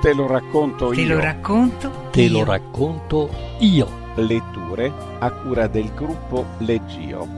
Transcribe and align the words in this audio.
Te 0.00 0.14
lo 0.14 0.26
racconto 0.26 0.90
Te 0.90 1.00
io. 1.02 1.14
lo 1.14 1.20
racconto 1.20 2.08
Te 2.10 2.22
io. 2.22 2.32
lo 2.38 2.44
racconto 2.44 3.30
io. 3.60 3.98
Letture 4.16 4.92
a 5.18 5.30
cura 5.30 5.66
del 5.66 5.92
gruppo 5.94 6.46
Leggio. 6.58 7.28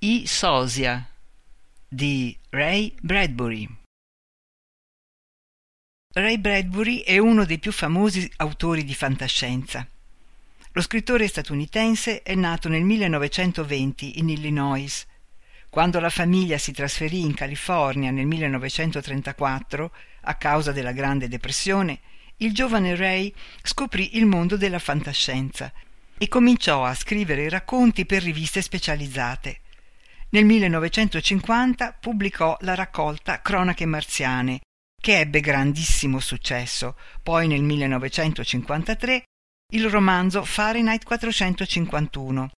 I 0.00 0.26
Sosia 0.26 1.06
di 1.88 2.36
Ray 2.50 2.94
Bradbury. 3.00 3.68
Ray 6.14 6.38
Bradbury 6.38 6.98
è 7.00 7.18
uno 7.18 7.44
dei 7.44 7.58
più 7.58 7.72
famosi 7.72 8.30
autori 8.36 8.84
di 8.84 8.94
fantascienza. 8.94 9.86
Lo 10.74 10.80
scrittore 10.80 11.28
statunitense 11.28 12.22
è 12.22 12.34
nato 12.34 12.70
nel 12.70 12.82
1920 12.82 14.18
in 14.18 14.30
Illinois. 14.30 15.06
Quando 15.68 16.00
la 16.00 16.08
famiglia 16.08 16.56
si 16.56 16.72
trasferì 16.72 17.20
in 17.20 17.34
California 17.34 18.10
nel 18.10 18.24
1934 18.24 19.92
a 20.22 20.34
causa 20.36 20.72
della 20.72 20.92
Grande 20.92 21.28
Depressione, 21.28 22.00
il 22.38 22.54
giovane 22.54 22.96
Ray 22.96 23.34
scoprì 23.62 24.16
il 24.16 24.24
mondo 24.24 24.56
della 24.56 24.78
fantascienza 24.78 25.70
e 26.16 26.28
cominciò 26.28 26.86
a 26.86 26.94
scrivere 26.94 27.50
racconti 27.50 28.06
per 28.06 28.22
riviste 28.22 28.62
specializzate. 28.62 29.60
Nel 30.30 30.46
1950 30.46 31.98
pubblicò 32.00 32.56
la 32.60 32.74
raccolta 32.74 33.42
Cronache 33.42 33.84
marziane, 33.84 34.60
che 34.98 35.18
ebbe 35.18 35.40
grandissimo 35.40 36.18
successo. 36.18 36.96
Poi 37.22 37.46
nel 37.46 37.62
1953 37.62 39.24
il 39.74 39.88
romanzo 39.88 40.44
Fahrenheit 40.44 41.04
451, 41.04 42.50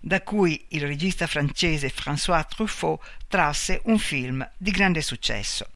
da 0.00 0.22
cui 0.22 0.66
il 0.70 0.82
regista 0.82 1.26
francese 1.26 1.88
François 1.88 2.46
Truffaut 2.46 3.00
trasse 3.26 3.80
un 3.84 3.98
film 3.98 4.46
di 4.58 4.70
grande 4.70 5.00
successo. 5.00 5.70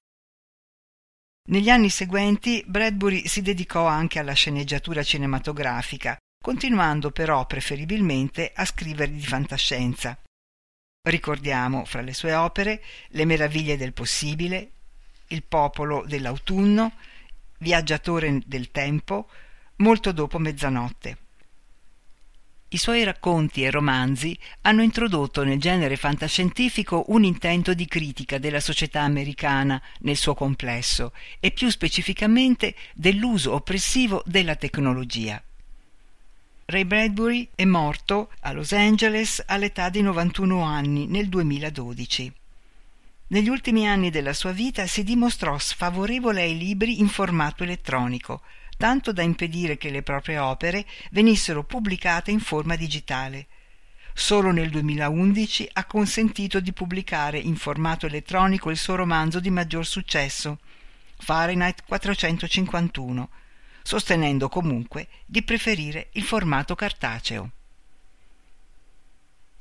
Negli 1.48 1.70
anni 1.70 1.88
seguenti 1.88 2.62
Bradbury 2.66 3.26
si 3.26 3.40
dedicò 3.40 3.86
anche 3.86 4.18
alla 4.18 4.34
sceneggiatura 4.34 5.02
cinematografica, 5.02 6.18
continuando 6.38 7.10
però 7.12 7.46
preferibilmente 7.46 8.52
a 8.54 8.66
scrivere 8.66 9.10
di 9.12 9.24
fantascienza. 9.24 10.20
Ricordiamo 11.08 11.86
fra 11.86 12.02
le 12.02 12.12
sue 12.12 12.34
opere 12.34 12.82
Le 13.08 13.24
meraviglie 13.24 13.78
del 13.78 13.94
possibile, 13.94 14.72
Il 15.28 15.42
popolo 15.44 16.04
dell'autunno, 16.06 16.92
Viaggiatore 17.60 18.42
del 18.44 18.70
tempo, 18.70 19.30
molto 19.78 20.12
dopo 20.12 20.38
mezzanotte. 20.38 21.18
I 22.70 22.76
suoi 22.76 23.02
racconti 23.02 23.62
e 23.62 23.70
romanzi 23.70 24.38
hanno 24.62 24.82
introdotto 24.82 25.42
nel 25.42 25.58
genere 25.58 25.96
fantascientifico 25.96 27.06
un 27.08 27.24
intento 27.24 27.72
di 27.72 27.86
critica 27.86 28.36
della 28.36 28.60
società 28.60 29.00
americana 29.00 29.80
nel 30.00 30.16
suo 30.16 30.34
complesso 30.34 31.12
e 31.40 31.50
più 31.50 31.70
specificamente 31.70 32.74
dell'uso 32.92 33.54
oppressivo 33.54 34.22
della 34.26 34.54
tecnologia. 34.54 35.42
Ray 36.66 36.84
Bradbury 36.84 37.48
è 37.54 37.64
morto 37.64 38.30
a 38.40 38.52
Los 38.52 38.72
Angeles 38.72 39.42
all'età 39.46 39.88
di 39.88 40.02
91 40.02 40.60
anni 40.60 41.06
nel 41.06 41.30
2012. 41.30 42.30
Negli 43.28 43.48
ultimi 43.48 43.88
anni 43.88 44.10
della 44.10 44.34
sua 44.34 44.52
vita 44.52 44.86
si 44.86 45.02
dimostrò 45.04 45.56
sfavorevole 45.56 46.42
ai 46.42 46.58
libri 46.58 47.00
in 47.00 47.08
formato 47.08 47.62
elettronico, 47.62 48.42
tanto 48.78 49.12
da 49.12 49.22
impedire 49.22 49.76
che 49.76 49.90
le 49.90 50.02
proprie 50.02 50.38
opere 50.38 50.86
venissero 51.10 51.64
pubblicate 51.64 52.30
in 52.30 52.40
forma 52.40 52.76
digitale. 52.76 53.48
Solo 54.14 54.50
nel 54.50 54.70
2011 54.70 55.68
ha 55.74 55.84
consentito 55.84 56.60
di 56.60 56.72
pubblicare 56.72 57.38
in 57.38 57.56
formato 57.56 58.06
elettronico 58.06 58.70
il 58.70 58.76
suo 58.76 58.94
romanzo 58.94 59.40
di 59.40 59.50
maggior 59.50 59.84
successo, 59.84 60.60
Fahrenheit 61.18 61.84
451, 61.84 63.28
sostenendo 63.82 64.48
comunque 64.48 65.08
di 65.26 65.42
preferire 65.42 66.08
il 66.12 66.22
formato 66.22 66.74
cartaceo. 66.74 67.50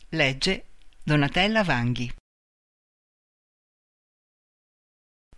Legge 0.10 0.66
Donatella 1.04 1.64
Vanghi. 1.64 2.14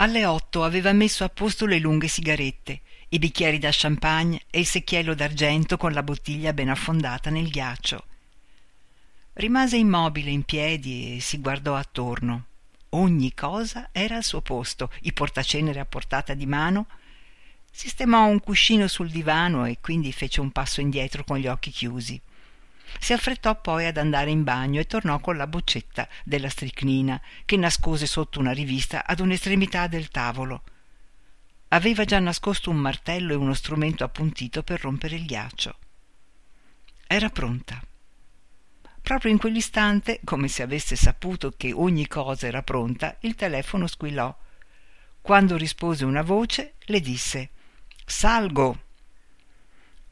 Alle 0.01 0.25
otto 0.25 0.63
aveva 0.63 0.93
messo 0.93 1.23
a 1.23 1.29
posto 1.29 1.65
le 1.65 1.79
lunghe 1.79 2.07
sigarette, 2.07 2.81
i 3.11 3.17
bicchieri 3.17 3.57
da 3.57 3.69
champagne 3.71 4.41
e 4.51 4.59
il 4.59 4.67
secchiello 4.67 5.15
d'argento 5.15 5.77
con 5.77 5.93
la 5.93 6.03
bottiglia 6.03 6.53
ben 6.53 6.69
affondata 6.69 7.31
nel 7.31 7.49
ghiaccio. 7.49 8.03
Rimase 9.33 9.77
immobile 9.77 10.29
in 10.29 10.43
piedi 10.43 11.15
e 11.15 11.19
si 11.19 11.39
guardò 11.39 11.75
attorno. 11.75 12.45
Ogni 12.89 13.33
cosa 13.33 13.89
era 13.91 14.17
al 14.17 14.23
suo 14.23 14.41
posto, 14.41 14.91
i 15.01 15.13
portacenere 15.13 15.79
a 15.79 15.85
portata 15.85 16.35
di 16.35 16.45
mano. 16.45 16.87
Sistemò 17.71 18.27
un 18.27 18.39
cuscino 18.39 18.87
sul 18.87 19.09
divano 19.09 19.65
e 19.65 19.79
quindi 19.81 20.11
fece 20.11 20.39
un 20.39 20.51
passo 20.51 20.79
indietro 20.79 21.23
con 21.23 21.37
gli 21.37 21.47
occhi 21.47 21.71
chiusi. 21.71 22.21
Si 22.99 23.13
affrettò 23.13 23.59
poi 23.59 23.85
ad 23.85 23.97
andare 23.97 24.29
in 24.29 24.43
bagno 24.43 24.79
e 24.79 24.85
tornò 24.85 25.19
con 25.19 25.35
la 25.35 25.47
boccetta 25.47 26.07
della 26.23 26.49
stricnina 26.49 27.19
che 27.45 27.57
nascose 27.57 28.05
sotto 28.05 28.39
una 28.39 28.51
rivista 28.51 29.03
ad 29.05 29.19
un'estremità 29.19 29.87
del 29.87 30.09
tavolo. 30.09 30.61
Aveva 31.69 32.03
già 32.03 32.19
nascosto 32.19 32.69
un 32.69 32.77
martello 32.77 33.33
e 33.33 33.35
uno 33.35 33.53
strumento 33.53 34.03
appuntito 34.03 34.63
per 34.63 34.81
rompere 34.81 35.15
il 35.15 35.25
ghiaccio. 35.25 35.77
Era 37.05 37.29
pronta. 37.29 37.81
Proprio 39.01 39.31
in 39.31 39.37
quell'istante, 39.37 40.19
come 40.23 40.47
se 40.47 40.63
avesse 40.63 40.95
saputo 40.95 41.51
che 41.55 41.71
ogni 41.71 42.07
cosa 42.07 42.47
era 42.47 42.63
pronta, 42.63 43.17
il 43.21 43.35
telefono 43.35 43.87
squillò. 43.87 44.35
Quando 45.21 45.57
rispose 45.57 46.05
una 46.05 46.21
voce, 46.21 46.75
le 46.81 46.99
disse 47.01 47.49
Salgo. 48.05 48.83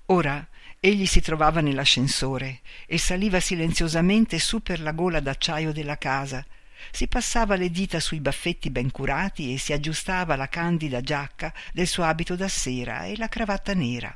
Ora 0.07 0.47
egli 0.79 1.06
si 1.06 1.22
trovava 1.22 1.59
nell'ascensore 1.62 2.62
e 2.85 3.00
saliva 3.00 3.39
silenziosamente 3.39 4.38
su 4.38 4.62
per 4.62 4.79
la 4.79 4.91
gola 4.91 5.19
d'acciaio 5.19 5.74
della 5.74 5.97
casa. 5.97 6.45
Si 6.91 7.07
passava 7.07 7.55
le 7.55 7.69
dita 7.69 7.99
sui 7.99 8.19
baffetti 8.19 8.69
ben 8.69 8.91
curati 8.91 9.53
e 9.53 9.57
si 9.57 9.73
aggiustava 9.73 10.35
la 10.35 10.47
candida 10.47 11.01
giacca 11.01 11.53
del 11.73 11.88
suo 11.88 12.03
abito 12.03 12.35
da 12.35 12.47
sera 12.47 13.03
e 13.05 13.17
la 13.17 13.29
cravatta 13.29 13.73
nera. 13.73 14.15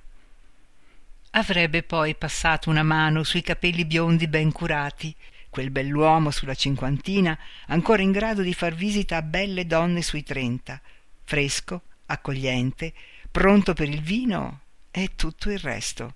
Avrebbe 1.31 1.83
poi 1.83 2.15
passato 2.15 2.69
una 2.69 2.83
mano 2.83 3.23
sui 3.23 3.41
capelli 3.41 3.85
biondi 3.85 4.27
ben 4.27 4.51
curati, 4.51 5.15
quel 5.49 5.69
bell'uomo 5.69 6.31
sulla 6.31 6.55
cinquantina, 6.55 7.37
ancora 7.67 8.01
in 8.01 8.11
grado 8.11 8.41
di 8.41 8.53
far 8.53 8.73
visita 8.73 9.17
a 9.17 9.21
belle 9.21 9.65
donne 9.65 10.01
sui 10.01 10.23
trenta, 10.23 10.81
fresco, 11.23 11.83
accogliente, 12.07 12.93
pronto 13.29 13.73
per 13.73 13.87
il 13.87 14.01
vino 14.01 14.61
e 14.91 15.11
tutto 15.15 15.49
il 15.49 15.59
resto. 15.59 16.15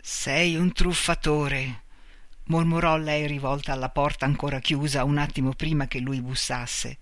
Sei 0.00 0.56
un 0.56 0.72
truffatore, 0.72 1.79
mormorò 2.50 2.96
lei 2.96 3.26
rivolta 3.28 3.72
alla 3.72 3.88
porta 3.88 4.26
ancora 4.26 4.58
chiusa 4.58 5.04
un 5.04 5.18
attimo 5.18 5.52
prima 5.52 5.86
che 5.86 6.00
lui 6.00 6.20
bussasse. 6.20 6.98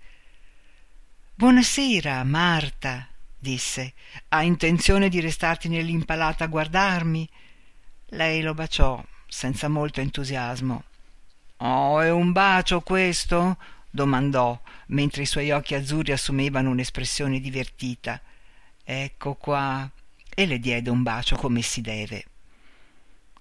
Buonasera, 1.33 2.23
Marta, 2.23 3.07
disse. 3.37 3.93
Ha 4.29 4.43
intenzione 4.43 5.09
di 5.09 5.19
restarti 5.19 5.67
nell'impalata 5.67 6.43
a 6.43 6.47
guardarmi? 6.47 7.27
Lei 8.09 8.41
lo 8.41 8.53
baciò 8.53 9.03
senza 9.27 9.67
molto 9.67 10.01
entusiasmo. 10.01 10.83
Oh, 11.57 11.99
è 11.99 12.11
un 12.11 12.31
bacio 12.31 12.81
questo? 12.81 13.57
domandò, 13.89 14.59
mentre 14.87 15.23
i 15.23 15.25
suoi 15.25 15.49
occhi 15.49 15.73
azzurri 15.73 16.11
assumevano 16.11 16.69
un'espressione 16.69 17.39
divertita. 17.39 18.21
Ecco 18.83 19.33
qua. 19.33 19.89
E 20.31 20.45
le 20.45 20.59
diede 20.59 20.91
un 20.91 21.01
bacio 21.01 21.35
come 21.37 21.63
si 21.63 21.81
deve. 21.81 22.25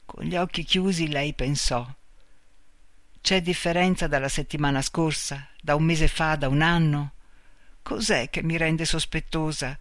Con 0.06 0.24
gli 0.24 0.36
occhi 0.36 0.64
chiusi 0.64 1.08
lei 1.08 1.34
pensò. 1.34 1.86
C'è 3.28 3.42
differenza 3.42 4.06
dalla 4.06 4.30
settimana 4.30 4.80
scorsa, 4.80 5.50
da 5.60 5.74
un 5.74 5.84
mese 5.84 6.08
fa, 6.08 6.34
da 6.36 6.48
un 6.48 6.62
anno? 6.62 7.12
Cos'è 7.82 8.30
che 8.30 8.42
mi 8.42 8.56
rende 8.56 8.86
sospettosa? 8.86 9.78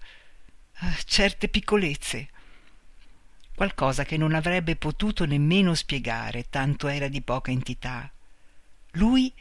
Certe 1.05 1.47
piccolezze. 1.47 2.27
Qualcosa 3.55 4.03
che 4.03 4.17
non 4.17 4.33
avrebbe 4.33 4.75
potuto 4.75 5.25
nemmeno 5.25 5.75
spiegare, 5.75 6.49
tanto 6.49 6.89
era 6.89 7.07
di 7.07 7.21
poca 7.21 7.51
entità. 7.51 8.11
Lui 8.95 9.33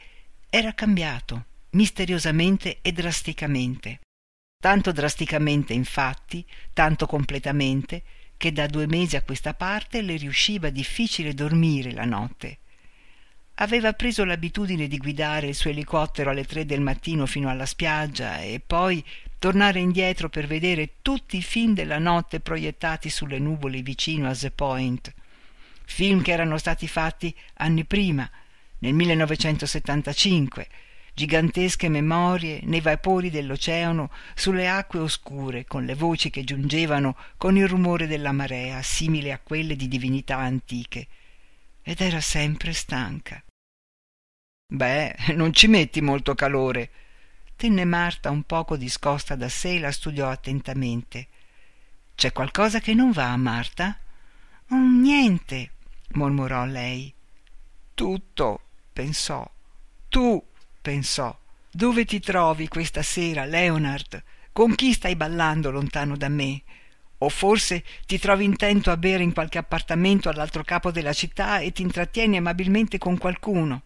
era 0.49 0.73
cambiato, 0.73 1.43
misteriosamente 1.71 2.79
e 2.81 2.93
drasticamente. 2.93 3.99
Tanto 4.57 4.93
drasticamente, 4.93 5.73
infatti, 5.73 6.45
tanto 6.71 7.07
completamente, 7.07 8.03
che 8.37 8.53
da 8.53 8.67
due 8.67 8.87
mesi 8.87 9.17
a 9.17 9.21
questa 9.21 9.53
parte 9.53 10.01
le 10.01 10.15
riusciva 10.15 10.69
difficile 10.69 11.33
dormire 11.33 11.91
la 11.91 12.05
notte. 12.05 12.59
Aveva 13.59 13.93
preso 13.93 14.23
l'abitudine 14.23 14.87
di 14.87 14.99
guidare 14.99 15.47
il 15.47 15.55
suo 15.55 15.71
elicottero 15.71 16.29
alle 16.29 16.45
tre 16.45 16.63
del 16.63 16.79
mattino 16.79 17.25
fino 17.25 17.49
alla 17.49 17.65
spiaggia 17.65 18.39
e 18.39 18.61
poi 18.63 19.03
tornare 19.39 19.79
indietro 19.79 20.29
per 20.29 20.45
vedere 20.45 20.97
tutti 21.01 21.37
i 21.37 21.41
film 21.41 21.73
della 21.73 21.97
notte 21.97 22.39
proiettati 22.39 23.09
sulle 23.09 23.39
nuvole 23.39 23.81
vicino 23.81 24.29
a 24.29 24.35
The 24.35 24.51
Point, 24.51 25.11
film 25.85 26.21
che 26.21 26.33
erano 26.33 26.59
stati 26.59 26.87
fatti 26.87 27.35
anni 27.55 27.83
prima, 27.83 28.29
nel 28.79 28.93
1975, 28.93 30.67
gigantesche 31.15 31.89
memorie 31.89 32.59
nei 32.61 32.79
vapori 32.79 33.31
dell'oceano 33.31 34.11
sulle 34.35 34.69
acque 34.69 34.99
oscure, 34.99 35.65
con 35.65 35.83
le 35.83 35.95
voci 35.95 36.29
che 36.29 36.43
giungevano 36.43 37.17
con 37.37 37.57
il 37.57 37.67
rumore 37.67 38.05
della 38.05 38.31
marea, 38.31 38.83
simile 38.83 39.31
a 39.31 39.39
quelle 39.39 39.75
di 39.75 39.87
divinità 39.87 40.37
antiche. 40.37 41.07
Ed 41.81 42.01
era 42.01 42.21
sempre 42.21 42.71
stanca. 42.71 43.41
Beh, 44.69 45.15
non 45.33 45.53
ci 45.53 45.67
metti 45.67 46.01
molto 46.01 46.35
calore. 46.35 46.89
Tenne 47.55 47.85
Marta 47.85 48.29
un 48.29 48.43
poco 48.43 48.75
discosta 48.75 49.35
da 49.35 49.47
sé 49.47 49.75
e 49.75 49.79
la 49.79 49.91
studiò 49.91 50.29
attentamente. 50.29 51.27
C'è 52.15 52.33
qualcosa 52.33 52.79
che 52.79 52.93
non 52.93 53.11
va, 53.11 53.35
Marta? 53.37 53.97
Oh, 54.69 54.75
niente, 54.75 55.71
mormorò 56.15 56.65
lei. 56.65 57.13
Tutto, 57.93 58.59
pensò. 58.91 59.49
Tu, 60.09 60.43
pensò. 60.81 61.35
Dove 61.71 62.05
ti 62.05 62.19
trovi 62.19 62.67
questa 62.67 63.03
sera, 63.03 63.45
Leonard? 63.45 64.21
Con 64.51 64.75
chi 64.75 64.91
stai 64.91 65.15
ballando 65.15 65.71
lontano 65.71 66.17
da 66.17 66.27
me? 66.27 66.61
O 67.19 67.29
forse 67.29 67.83
ti 68.05 68.19
trovi 68.19 68.43
intento 68.43 68.91
a 68.91 68.97
bere 68.97 69.23
in 69.23 69.33
qualche 69.33 69.59
appartamento 69.59 70.29
all'altro 70.29 70.63
capo 70.63 70.91
della 70.91 71.13
città 71.13 71.59
e 71.59 71.71
ti 71.71 71.83
intrattieni 71.83 72.37
amabilmente 72.37 72.97
con 72.97 73.17
qualcuno? 73.17 73.83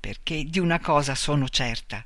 Perché 0.00 0.44
di 0.44 0.58
una 0.58 0.78
cosa 0.80 1.14
sono 1.14 1.48
certa. 1.48 2.04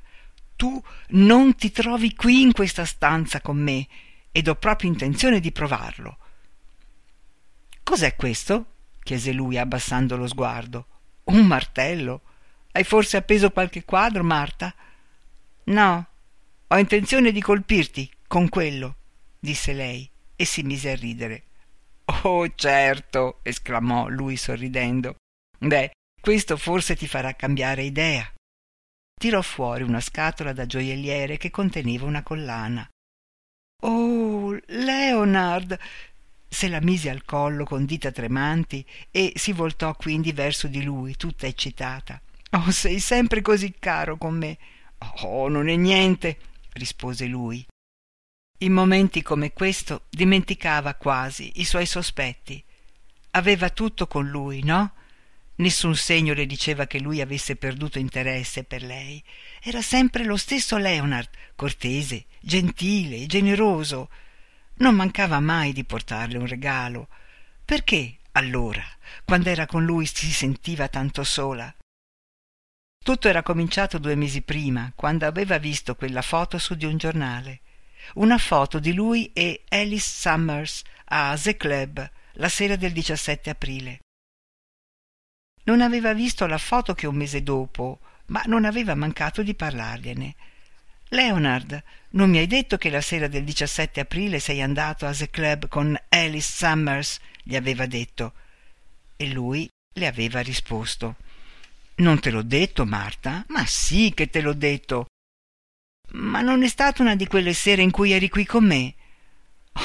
Tu 0.55 0.81
non 1.09 1.55
ti 1.55 1.71
trovi 1.71 2.15
qui 2.15 2.41
in 2.41 2.51
questa 2.51 2.85
stanza 2.85 3.41
con 3.41 3.57
me 3.57 3.87
ed 4.31 4.47
ho 4.47 4.55
proprio 4.55 4.89
intenzione 4.89 5.39
di 5.39 5.51
provarlo. 5.51 6.17
Cos'è 7.83 8.15
questo? 8.15 8.65
chiese 9.03 9.33
lui 9.33 9.57
abbassando 9.57 10.15
lo 10.15 10.27
sguardo. 10.27 10.87
Un 11.25 11.45
martello. 11.45 12.21
Hai 12.71 12.83
forse 12.83 13.17
appeso 13.17 13.51
qualche 13.51 13.83
quadro, 13.83 14.23
Marta? 14.23 14.73
No, 15.65 16.07
ho 16.67 16.77
intenzione 16.77 17.31
di 17.31 17.41
colpirti 17.41 18.09
con 18.27 18.49
quello, 18.49 18.95
disse 19.39 19.73
lei 19.73 20.09
e 20.35 20.45
si 20.45 20.63
mise 20.63 20.91
a 20.91 20.95
ridere. 20.95 21.43
Oh, 22.23 22.47
certo, 22.55 23.39
esclamò 23.43 24.07
lui 24.07 24.35
sorridendo. 24.35 25.15
Beh, 25.59 25.91
questo 26.23 26.55
forse 26.55 26.95
ti 26.95 27.05
farà 27.05 27.35
cambiare 27.35 27.83
idea. 27.83 28.25
Tirò 29.13 29.41
fuori 29.41 29.83
una 29.83 29.99
scatola 29.99 30.53
da 30.53 30.65
gioielliere 30.65 31.35
che 31.35 31.51
conteneva 31.51 32.05
una 32.05 32.23
collana. 32.23 32.89
Oh, 33.81 34.57
Leonard! 34.67 35.77
Se 36.47 36.69
la 36.69 36.79
mise 36.79 37.09
al 37.09 37.25
collo 37.25 37.65
con 37.65 37.83
dita 37.83 38.09
tremanti 38.09 38.85
e 39.11 39.33
si 39.35 39.51
voltò 39.51 39.93
quindi 39.95 40.31
verso 40.31 40.67
di 40.67 40.81
lui, 40.81 41.17
tutta 41.17 41.45
eccitata. 41.45 42.21
Oh, 42.51 42.71
sei 42.71 43.01
sempre 43.01 43.41
così 43.41 43.75
caro 43.77 44.15
con 44.15 44.37
me. 44.37 44.57
Oh, 45.23 45.49
non 45.49 45.67
è 45.67 45.75
niente, 45.75 46.37
rispose 46.75 47.25
lui. 47.25 47.65
In 48.59 48.71
momenti 48.71 49.21
come 49.21 49.51
questo 49.51 50.05
dimenticava 50.09 50.93
quasi 50.93 51.51
i 51.55 51.65
suoi 51.65 51.85
sospetti. 51.85 52.63
Aveva 53.31 53.69
tutto 53.71 54.07
con 54.07 54.25
lui, 54.29 54.63
no? 54.63 54.93
Nessun 55.63 55.95
segno 55.95 56.33
le 56.33 56.45
diceva 56.45 56.87
che 56.87 56.99
lui 56.99 57.21
avesse 57.21 57.55
perduto 57.55 57.97
interesse 57.97 58.65
per 58.65 58.83
lei. 58.83 59.23
Era 59.61 59.81
sempre 59.81 60.25
lo 60.25 60.35
stesso 60.35 60.75
Leonard, 60.75 61.29
cortese, 61.55 62.25
gentile, 62.41 63.25
generoso. 63.27 64.09
Non 64.79 64.93
mancava 64.93 65.39
mai 65.39 65.71
di 65.71 65.85
portarle 65.85 66.37
un 66.37 66.47
regalo. 66.47 67.07
Perché, 67.63 68.17
allora, 68.33 68.83
quando 69.23 69.47
era 69.47 69.65
con 69.65 69.85
lui 69.85 70.05
si 70.05 70.33
sentiva 70.33 70.89
tanto 70.89 71.23
sola? 71.23 71.73
Tutto 73.01 73.29
era 73.29 73.41
cominciato 73.41 73.99
due 73.99 74.15
mesi 74.15 74.41
prima, 74.41 74.91
quando 74.93 75.25
aveva 75.25 75.59
visto 75.59 75.95
quella 75.95 76.21
foto 76.21 76.57
su 76.57 76.75
di 76.75 76.83
un 76.83 76.97
giornale. 76.97 77.61
Una 78.15 78.37
foto 78.37 78.79
di 78.79 78.91
lui 78.91 79.31
e 79.31 79.63
Alice 79.69 80.09
Summers 80.09 80.81
a 81.05 81.39
The 81.41 81.55
Club 81.55 82.11
la 82.33 82.49
sera 82.49 82.75
del 82.75 82.91
17 82.91 83.49
aprile. 83.49 83.99
Non 85.63 85.81
aveva 85.81 86.13
visto 86.13 86.45
la 86.45 86.57
foto 86.57 86.93
che 86.93 87.07
un 87.07 87.15
mese 87.15 87.43
dopo, 87.43 87.99
ma 88.27 88.43
non 88.45 88.65
aveva 88.65 88.95
mancato 88.95 89.43
di 89.43 89.53
parlargliene. 89.53 90.35
Leonard, 91.09 91.83
non 92.11 92.29
mi 92.29 92.39
hai 92.39 92.47
detto 92.47 92.77
che 92.77 92.89
la 92.89 93.01
sera 93.01 93.27
del 93.27 93.43
17 93.43 93.99
aprile 93.99 94.39
sei 94.39 94.61
andato 94.61 95.05
a 95.05 95.13
The 95.13 95.29
Club 95.29 95.67
con 95.67 95.97
Alice 96.09 96.51
Summers? 96.51 97.19
gli 97.43 97.55
aveva 97.55 97.85
detto. 97.85 98.33
E 99.15 99.27
lui 99.29 99.69
le 99.93 100.07
aveva 100.07 100.39
risposto. 100.41 101.15
Non 101.95 102.19
te 102.19 102.31
l'ho 102.31 102.41
detto, 102.41 102.85
Marta? 102.85 103.45
Ma 103.49 103.65
sì 103.65 104.11
che 104.15 104.29
te 104.29 104.41
l'ho 104.41 104.53
detto. 104.53 105.05
Ma 106.13 106.41
non 106.41 106.63
è 106.63 106.67
stata 106.67 107.01
una 107.01 107.15
di 107.15 107.27
quelle 107.27 107.53
sere 107.53 107.81
in 107.81 107.91
cui 107.91 108.11
eri 108.11 108.29
qui 108.29 108.45
con 108.45 108.65
me? 108.65 108.93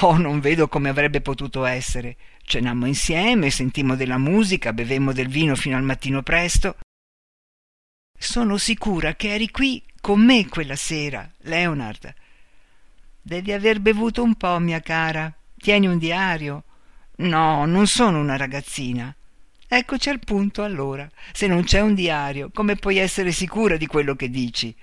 Oh, 0.01 0.17
non 0.17 0.41
vedo 0.41 0.69
come 0.69 0.89
avrebbe 0.89 1.21
potuto 1.21 1.65
essere. 1.65 2.17
Cenammo 2.49 2.87
insieme, 2.87 3.50
sentimmo 3.50 3.95
della 3.95 4.17
musica, 4.17 4.73
bevemmo 4.73 5.12
del 5.12 5.29
vino 5.29 5.55
fino 5.55 5.77
al 5.77 5.83
mattino 5.83 6.23
presto. 6.23 6.79
Sono 8.19 8.56
sicura 8.56 9.17
che 9.17 9.35
eri 9.35 9.50
qui 9.50 9.85
con 10.00 10.25
me 10.25 10.49
quella 10.49 10.75
sera, 10.75 11.31
Leonard. 11.41 12.15
Devi 13.21 13.53
aver 13.53 13.81
bevuto 13.81 14.23
un 14.23 14.35
po', 14.35 14.59
mia 14.61 14.81
cara. 14.81 15.31
Tieni 15.59 15.89
un 15.89 15.99
diario. 15.99 16.65
No, 17.17 17.67
non 17.67 17.87
sono 17.87 18.19
una 18.19 18.39
ragazzina. 18.39 19.15
Eccoci 19.69 20.09
al 20.09 20.21
punto 20.21 20.62
allora. 20.62 21.06
Se 21.33 21.47
non 21.47 21.65
c'è 21.65 21.81
un 21.81 21.93
diario, 21.93 22.49
come 22.51 22.77
puoi 22.77 22.97
essere 22.97 23.31
sicura 23.31 23.77
di 23.77 23.87
quello 23.87 24.17
che 24.17 24.31
dici? 24.31 24.75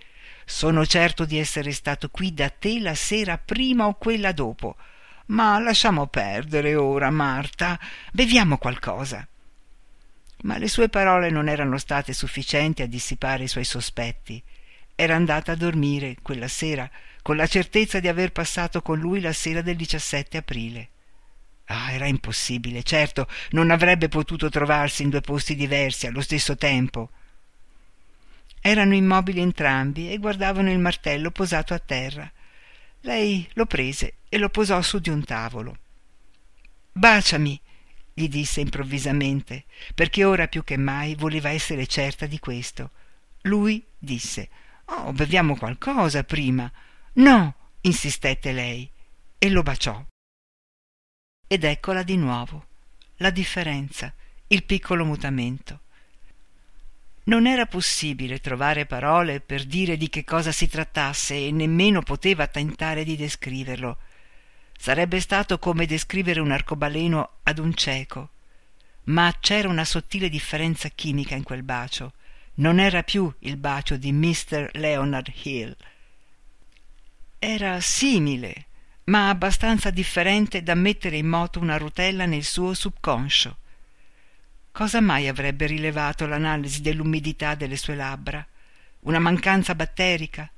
Sono 0.46 0.86
certo 0.86 1.26
di 1.26 1.40
essere 1.40 1.72
stato 1.72 2.10
qui 2.12 2.32
da 2.32 2.48
te 2.50 2.80
la 2.80 2.94
sera 2.94 3.40
prima 3.40 3.88
o 3.88 3.96
quella 3.96 4.34
dopo. 4.34 4.76
Ma 5.28 5.58
lasciamo 5.60 6.08
perdere 6.08 6.76
ora, 6.76 7.10
Marta. 7.10 7.80
Beviamo 8.12 8.58
qualcosa. 8.58 9.28
Ma 10.44 10.58
le 10.58 10.68
sue 10.68 10.90
parole 10.90 11.30
non 11.32 11.50
erano 11.50 11.78
state 11.78 12.14
sufficienti 12.14 12.84
a 12.84 12.88
dissipare 12.88 13.44
i 13.44 13.48
suoi 13.48 13.64
sospetti. 13.64 14.42
Era 14.94 15.16
andata 15.16 15.54
a 15.54 15.56
dormire 15.56 16.18
quella 16.22 16.48
sera 16.48 16.90
con 17.22 17.36
la 17.36 17.48
certezza 17.48 18.00
di 18.00 18.08
aver 18.08 18.32
passato 18.32 18.84
con 18.84 19.00
lui 19.00 19.20
la 19.20 19.34
sera 19.34 19.62
del 19.62 19.76
17 19.76 20.38
aprile. 20.38 20.90
Ah, 21.66 21.92
era 21.92 22.06
impossibile, 22.06 22.84
certo, 22.84 23.28
non 23.52 23.72
avrebbe 23.72 24.08
potuto 24.08 24.50
trovarsi 24.50 25.02
in 25.02 25.10
due 25.10 25.22
posti 25.22 25.56
diversi 25.56 26.06
allo 26.06 26.22
stesso 26.22 26.56
tempo. 26.56 27.10
Erano 28.62 28.94
immobili 28.94 29.42
entrambi 29.42 30.12
e 30.12 30.20
guardavano 30.20 30.72
il 30.72 30.78
martello 30.78 31.32
posato 31.32 31.74
a 31.74 31.80
terra. 31.80 32.32
Lei 33.06 33.48
lo 33.54 33.68
prese 33.68 34.16
e 34.30 34.40
lo 34.40 34.50
posò 34.50 34.82
su 34.82 34.98
di 34.98 35.12
un 35.12 35.24
tavolo. 35.24 35.78
Baciami, 36.92 37.62
gli 38.12 38.28
disse 38.28 38.62
improvvisamente, 38.62 39.66
perché 39.94 40.24
ora 40.24 40.48
più 40.48 40.64
che 40.64 40.76
mai 40.76 41.14
voleva 41.14 41.50
essere 41.50 41.86
certa 41.86 42.26
di 42.26 42.40
questo. 42.40 42.90
Lui 43.44 43.86
disse 43.96 44.50
Oh, 44.86 45.14
beviamo 45.14 45.56
qualcosa 45.56 46.24
prima. 46.24 46.72
No, 47.14 47.56
insistette 47.82 48.52
lei, 48.52 48.90
e 49.38 49.50
lo 49.50 49.62
baciò. 49.62 50.04
Ed 51.46 51.64
eccola 51.64 52.02
di 52.02 52.18
nuovo, 52.18 52.66
la 53.18 53.30
differenza, 53.30 54.12
il 54.48 54.64
piccolo 54.64 55.06
mutamento. 55.06 55.82
Non 57.28 57.48
era 57.48 57.66
possibile 57.66 58.40
trovare 58.40 58.86
parole 58.86 59.40
per 59.40 59.66
dire 59.66 59.98
di 59.98 60.10
che 60.10 60.24
cosa 60.24 60.52
si 60.52 60.68
trattasse 60.68 61.48
e 61.48 61.52
nemmeno 61.52 62.04
poteva 62.04 62.46
tentare 62.46 63.04
di 63.04 63.16
descriverlo. 63.16 63.98
Sarebbe 64.78 65.20
stato 65.20 65.58
come 65.58 65.88
descrivere 65.88 66.40
un 66.40 66.52
arcobaleno 66.52 67.38
ad 67.42 67.58
un 67.58 67.74
cieco. 67.74 68.30
Ma 69.06 69.36
c'era 69.40 69.68
una 69.68 69.86
sottile 69.86 70.30
differenza 70.30 70.90
chimica 70.90 71.34
in 71.34 71.42
quel 71.42 71.64
bacio. 71.64 72.14
Non 72.56 72.80
era 72.80 73.02
più 73.02 73.34
il 73.40 73.58
bacio 73.58 73.98
di 73.98 74.12
Mr. 74.12 74.70
Leonard 74.74 75.32
Hill. 75.42 75.76
Era 77.40 77.80
simile, 77.80 78.66
ma 79.06 79.30
abbastanza 79.30 79.90
differente 79.90 80.62
da 80.62 80.76
mettere 80.76 81.18
in 81.18 81.28
moto 81.28 81.60
una 81.60 81.78
rotella 81.78 82.26
nel 82.28 82.44
suo 82.44 82.76
subconscio. 82.76 83.58
Cosa 84.76 85.00
mai 85.00 85.30
avrebbe 85.30 85.68
rilevato 85.68 86.26
l'analisi 86.26 86.82
dell'umidità 86.82 87.56
delle 87.56 87.78
sue 87.78 87.96
labbra? 87.96 88.46
Una 89.04 89.20
mancanza 89.20 89.74
batterica? 89.74 90.52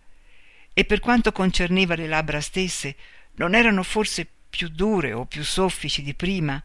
E 0.73 0.85
per 0.85 0.99
quanto 0.99 1.31
concerneva 1.31 1.93
le 1.93 2.07
labbra 2.07 2.41
stesse, 2.41 2.95
non 3.35 3.53
erano 3.53 3.83
forse 3.83 4.27
più 4.49 4.69
dure 4.69 5.13
o 5.13 5.25
più 5.25 5.43
soffici 5.43 6.01
di 6.01 6.15
prima? 6.15 6.59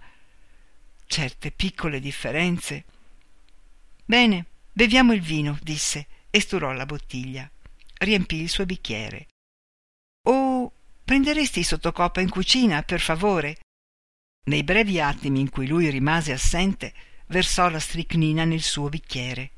Certe 1.05 1.51
piccole 1.51 2.01
differenze. 2.01 2.85
Bene, 4.03 4.47
beviamo 4.73 5.13
il 5.13 5.21
vino, 5.21 5.59
disse, 5.61 6.07
e 6.31 6.41
sturò 6.41 6.73
la 6.73 6.87
bottiglia. 6.87 7.47
Riempì 7.99 8.41
il 8.41 8.49
suo 8.49 8.65
bicchiere. 8.65 9.27
Oh, 10.23 10.73
Prenderesti 11.05 11.59
il 11.59 11.67
sottocoppa 11.67 12.23
in 12.23 12.31
cucina, 12.31 12.83
per 12.83 13.01
favore? 13.01 13.59
Nei 14.47 14.65
brevi 14.65 15.03
attimi 15.03 15.41
in 15.41 15.51
cui 15.51 15.67
lui 15.67 15.91
rimase 15.91 16.33
assente, 16.33 16.95
versò 17.27 17.69
la 17.69 17.79
stricnina 17.79 18.45
nel 18.45 18.63
suo 18.63 18.89
bicchiere. 18.89 19.51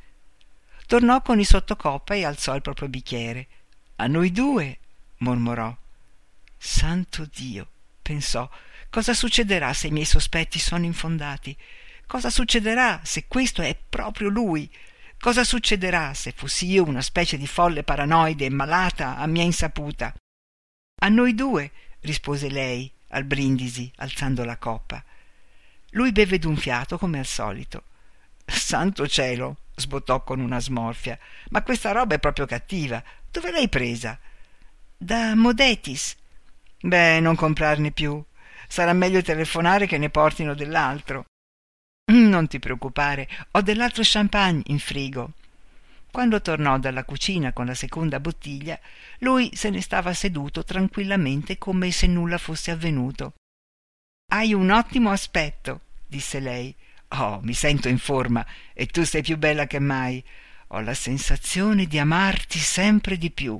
tornò 0.86 1.22
con 1.22 1.40
il 1.40 1.46
sottocoppa 1.46 2.14
e 2.14 2.24
alzò 2.24 2.54
il 2.54 2.62
proprio 2.62 2.88
bicchiere. 2.88 3.46
A 3.96 4.06
noi 4.06 4.30
due, 4.30 4.78
mormorò. 5.18 5.74
Santo 6.56 7.28
Dio, 7.32 7.68
pensò, 8.02 8.48
cosa 8.90 9.14
succederà 9.14 9.72
se 9.72 9.88
i 9.88 9.90
miei 9.90 10.04
sospetti 10.04 10.58
sono 10.58 10.84
infondati? 10.84 11.56
Cosa 12.06 12.30
succederà 12.30 13.00
se 13.02 13.26
questo 13.26 13.62
è 13.62 13.76
proprio 13.76 14.28
lui? 14.28 14.70
Cosa 15.18 15.42
succederà 15.42 16.12
se 16.12 16.32
fossi 16.32 16.66
io 16.66 16.84
una 16.84 17.00
specie 17.00 17.38
di 17.38 17.46
folle 17.46 17.82
paranoide 17.82 18.50
malata 18.50 19.16
a 19.16 19.26
mia 19.26 19.42
insaputa? 19.42 20.14
A 21.00 21.08
noi 21.08 21.34
due, 21.34 21.70
rispose 22.00 22.50
lei 22.50 22.90
al 23.08 23.24
brindisi, 23.24 23.90
alzando 23.96 24.44
la 24.44 24.58
coppa. 24.58 25.02
Lui 25.94 26.12
beve 26.12 26.38
d'un 26.38 26.56
fiato 26.56 26.98
come 26.98 27.18
al 27.18 27.26
solito. 27.26 27.84
Santo 28.44 29.06
cielo, 29.06 29.58
sbottò 29.76 30.22
con 30.22 30.40
una 30.40 30.60
smorfia, 30.60 31.18
ma 31.50 31.62
questa 31.62 31.92
roba 31.92 32.16
è 32.16 32.18
proprio 32.18 32.46
cattiva. 32.46 33.02
Dove 33.30 33.50
l'hai 33.50 33.68
presa? 33.68 34.18
Da 34.96 35.34
Modetis. 35.34 36.16
Beh, 36.80 37.20
non 37.20 37.36
comprarne 37.36 37.92
più. 37.92 38.22
Sarà 38.66 38.92
meglio 38.92 39.22
telefonare 39.22 39.86
che 39.86 39.98
ne 39.98 40.10
portino 40.10 40.54
dell'altro. 40.54 41.26
Non 42.12 42.48
ti 42.48 42.58
preoccupare, 42.58 43.28
ho 43.52 43.60
dell'altro 43.62 44.02
champagne 44.04 44.62
in 44.66 44.78
frigo. 44.78 45.32
Quando 46.10 46.40
tornò 46.42 46.78
dalla 46.78 47.04
cucina 47.04 47.52
con 47.52 47.66
la 47.66 47.74
seconda 47.74 48.20
bottiglia, 48.20 48.78
lui 49.18 49.50
se 49.54 49.70
ne 49.70 49.80
stava 49.80 50.12
seduto 50.12 50.64
tranquillamente 50.64 51.56
come 51.56 51.90
se 51.90 52.06
nulla 52.06 52.38
fosse 52.38 52.70
avvenuto. 52.70 53.34
Hai 54.34 54.52
un 54.52 54.70
ottimo 54.70 55.12
aspetto, 55.12 55.82
disse 56.08 56.40
lei. 56.40 56.74
Oh, 57.10 57.38
mi 57.44 57.54
sento 57.54 57.88
in 57.88 57.98
forma 57.98 58.44
e 58.72 58.86
tu 58.86 59.04
sei 59.04 59.22
più 59.22 59.38
bella 59.38 59.68
che 59.68 59.78
mai. 59.78 60.20
Ho 60.68 60.80
la 60.80 60.92
sensazione 60.92 61.86
di 61.86 62.00
amarti 62.00 62.58
sempre 62.58 63.16
di 63.16 63.30
più. 63.30 63.56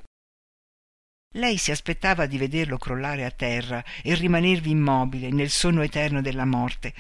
Lei 1.35 1.59
si 1.59 1.71
aspettava 1.71 2.27
di 2.27 2.39
vederlo 2.39 2.77
crollare 2.77 3.25
a 3.25 3.31
terra 3.31 3.85
e 4.03 4.15
rimanervi 4.15 4.71
immobile 4.71 5.31
nel 5.31 5.51
sonno 5.51 5.83
eterno 5.83 6.21
della 6.21 6.45
morte 6.45 6.93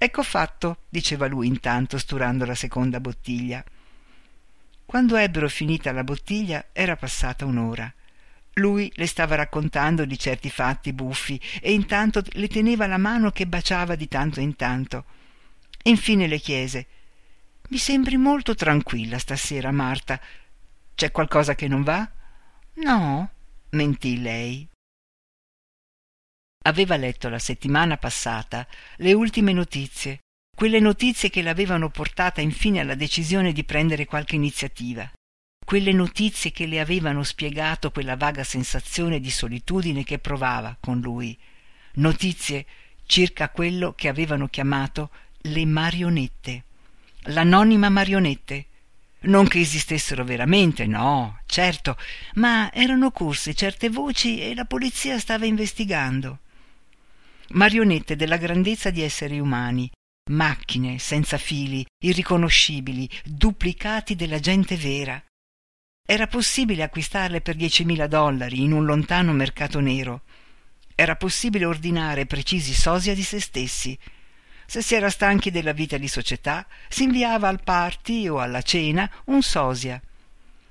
ecco 0.00 0.22
fatto 0.22 0.84
diceva 0.88 1.26
lui 1.26 1.48
intanto 1.48 1.98
sturando 1.98 2.44
la 2.44 2.54
seconda 2.54 3.00
bottiglia 3.00 3.64
quando 4.86 5.16
ebbero 5.16 5.48
finita 5.48 5.90
la 5.90 6.04
bottiglia 6.04 6.66
era 6.72 6.94
passata 6.94 7.44
un'ora 7.44 7.92
lui 8.58 8.92
le 8.96 9.06
stava 9.06 9.36
raccontando 9.36 10.04
di 10.04 10.18
certi 10.18 10.50
fatti 10.50 10.92
buffi 10.92 11.40
e 11.60 11.72
intanto 11.72 12.22
le 12.32 12.48
teneva 12.48 12.86
la 12.86 12.98
mano 12.98 13.30
che 13.30 13.46
baciava 13.46 13.94
di 13.94 14.08
tanto 14.08 14.40
in 14.40 14.56
tanto. 14.56 15.04
Infine 15.84 16.26
le 16.26 16.38
chiese 16.38 16.86
mi 17.68 17.78
sembri 17.78 18.16
molto 18.16 18.54
tranquilla 18.54 19.18
stasera 19.18 19.70
marta. 19.70 20.20
C'è 20.94 21.10
qualcosa 21.10 21.54
che 21.54 21.68
non 21.68 21.82
va? 21.82 22.08
No 22.74 23.30
mentì 23.70 24.20
lei. 24.20 24.66
Aveva 26.64 26.96
letto 26.96 27.28
la 27.28 27.38
settimana 27.38 27.96
passata 27.96 28.66
le 28.96 29.12
ultime 29.12 29.52
notizie 29.52 30.20
quelle 30.58 30.80
notizie 30.80 31.30
che 31.30 31.40
l'avevano 31.40 31.88
portata 31.88 32.40
infine 32.40 32.80
alla 32.80 32.96
decisione 32.96 33.52
di 33.52 33.62
prendere 33.62 34.06
qualche 34.06 34.34
iniziativa 34.34 35.08
quelle 35.68 35.92
notizie 35.92 36.50
che 36.50 36.64
le 36.64 36.80
avevano 36.80 37.22
spiegato 37.22 37.90
quella 37.90 38.16
vaga 38.16 38.42
sensazione 38.42 39.20
di 39.20 39.28
solitudine 39.28 40.02
che 40.02 40.18
provava 40.18 40.74
con 40.80 40.98
lui. 40.98 41.36
Notizie 41.96 42.64
circa 43.04 43.50
quello 43.50 43.92
che 43.92 44.08
avevano 44.08 44.48
chiamato 44.48 45.10
le 45.42 45.66
marionette 45.66 46.64
l'anonima 47.24 47.90
marionette. 47.90 48.66
Non 49.20 49.46
che 49.46 49.60
esistessero 49.60 50.24
veramente 50.24 50.86
no 50.86 51.40
certo 51.44 51.98
ma 52.36 52.72
erano 52.72 53.10
corse 53.10 53.52
certe 53.52 53.90
voci 53.90 54.40
e 54.40 54.54
la 54.54 54.64
polizia 54.64 55.18
stava 55.18 55.44
investigando. 55.44 56.38
Marionette 57.50 58.16
della 58.16 58.38
grandezza 58.38 58.88
di 58.88 59.02
esseri 59.02 59.38
umani, 59.38 59.90
macchine 60.30 60.98
senza 60.98 61.36
fili, 61.36 61.84
irriconoscibili, 62.02 63.06
duplicati 63.22 64.16
della 64.16 64.38
gente 64.38 64.74
vera. 64.76 65.22
Era 66.10 66.26
possibile 66.26 66.84
acquistarle 66.84 67.42
per 67.42 67.54
diecimila 67.54 68.06
dollari 68.06 68.62
in 68.62 68.72
un 68.72 68.86
lontano 68.86 69.34
mercato 69.34 69.78
nero. 69.78 70.22
Era 70.94 71.16
possibile 71.16 71.66
ordinare 71.66 72.24
precisi 72.24 72.72
sosia 72.72 73.14
di 73.14 73.22
se 73.22 73.38
stessi. 73.38 73.98
Se 74.64 74.80
si 74.80 74.94
era 74.94 75.10
stanchi 75.10 75.50
della 75.50 75.72
vita 75.72 75.98
di 75.98 76.08
società, 76.08 76.66
si 76.88 77.02
inviava 77.02 77.48
al 77.48 77.62
party 77.62 78.26
o 78.26 78.38
alla 78.38 78.62
cena 78.62 79.10
un 79.26 79.42
sosia. 79.42 80.00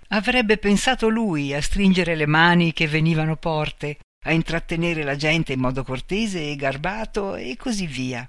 Avrebbe 0.07 0.57
pensato 0.57 1.07
lui 1.07 1.53
a 1.53 1.61
stringere 1.61 2.15
le 2.15 2.25
mani 2.25 2.73
che 2.73 2.87
venivano 2.87 3.35
porte, 3.35 3.99
a 4.25 4.31
intrattenere 4.31 5.03
la 5.03 5.15
gente 5.15 5.53
in 5.53 5.59
modo 5.59 5.83
cortese 5.83 6.49
e 6.49 6.55
garbato 6.55 7.35
e 7.35 7.55
così 7.57 7.85
via. 7.85 8.27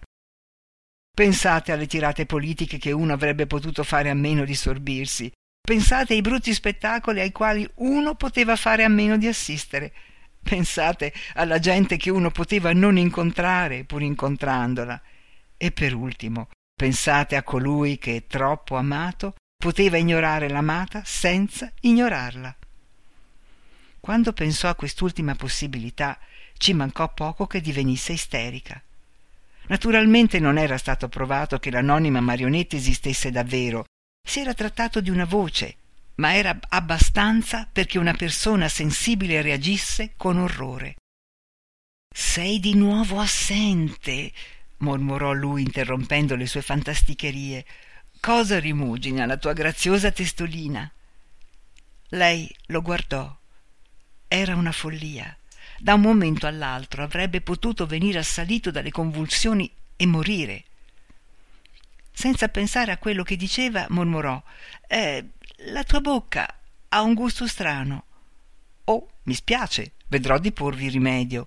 Pensate 1.17 1.73
alle 1.73 1.87
tirate 1.87 2.27
politiche 2.27 2.77
che 2.77 2.93
uno 2.93 3.15
avrebbe 3.15 3.47
potuto 3.47 3.83
fare 3.83 4.11
a 4.11 4.15
meno 4.15 4.45
di 4.45 4.55
sorbirsi. 4.55 5.33
Pensate 5.69 6.15
ai 6.15 6.23
brutti 6.23 6.55
spettacoli 6.55 7.21
ai 7.21 7.31
quali 7.31 7.69
uno 7.75 8.15
poteva 8.15 8.57
fare 8.57 8.85
a 8.85 8.89
meno 8.89 9.19
di 9.19 9.27
assistere. 9.27 9.93
Pensate 10.43 11.13
alla 11.35 11.59
gente 11.59 11.99
che 11.99 12.09
uno 12.09 12.31
poteva 12.31 12.73
non 12.73 12.97
incontrare 12.97 13.85
pur 13.85 14.01
incontrandola. 14.01 14.99
E 15.59 15.71
per 15.71 15.93
ultimo, 15.93 16.49
pensate 16.75 17.37
a 17.37 17.43
colui 17.43 17.99
che, 17.99 18.25
troppo 18.27 18.77
amato, 18.77 19.35
poteva 19.63 19.99
ignorare 19.99 20.49
l'amata 20.49 21.03
senza 21.05 21.71
ignorarla. 21.83 22.57
Quando 24.01 24.33
pensò 24.33 24.71
a 24.71 24.75
quest'ultima 24.75 25.35
possibilità, 25.35 26.19
ci 26.57 26.73
mancò 26.73 27.13
poco 27.13 27.47
che 27.47 27.61
divenisse 27.61 28.15
isterica. 28.15 28.83
Naturalmente 29.67 30.39
non 30.39 30.57
era 30.57 30.79
stato 30.79 31.09
provato 31.09 31.59
che 31.59 31.71
l'anonima 31.71 32.23
marionetta 32.23 32.75
esistesse 32.75 33.31
davvero. 33.31 33.85
Si 34.29 34.41
era 34.41 34.53
trattato 34.53 35.01
di 35.01 35.09
una 35.09 35.25
voce, 35.25 35.77
ma 36.17 36.35
era 36.35 36.55
abbastanza 36.69 37.67
perché 37.73 37.97
una 37.97 38.13
persona 38.13 38.69
sensibile 38.69 39.41
reagisse 39.41 40.13
con 40.19 40.37
orrore. 40.37 40.97
Sei 42.15 42.61
di 42.61 42.75
nuovo 42.75 43.21
assente, 43.21 44.31
mormorò 44.81 45.33
lui 45.33 45.63
interrompendo 45.63 46.37
le 46.37 46.47
sue 46.47 46.61
fantasticherie. 46.61 47.65
Cosa 48.21 48.61
rimugina 48.61 49.25
la 49.25 49.39
tua 49.39 49.55
graziosa 49.55 50.11
testolina? 50.11 50.93
Lei 52.09 52.55
lo 52.67 52.83
guardò 52.83 53.35
era 54.29 54.55
una 54.57 54.73
follia. 54.73 55.35
Da 55.79 55.95
un 55.95 56.03
momento 56.03 56.47
all'altro 56.47 57.03
avrebbe 57.03 57.41
potuto 57.41 57.87
venire 57.87 58.19
assalito 58.19 58.71
dalle 58.71 58.91
convulsioni 58.91 59.73
e 59.97 60.05
morire. 60.05 60.65
Senza 62.19 62.49
pensare 62.49 62.91
a 62.91 62.99
quello 62.99 63.23
che 63.23 63.37
diceva, 63.37 63.87
mormorò 63.91 64.43
eh, 64.89 65.25
La 65.67 65.85
tua 65.85 66.01
bocca 66.01 66.53
ha 66.89 67.01
un 67.01 67.15
gusto 67.15 67.47
strano. 67.47 68.07
Oh, 68.87 69.09
mi 69.23 69.35
spiace, 69.35 69.93
vedrò 70.09 70.37
di 70.39 70.51
porvi 70.51 70.89
rimedio. 70.89 71.47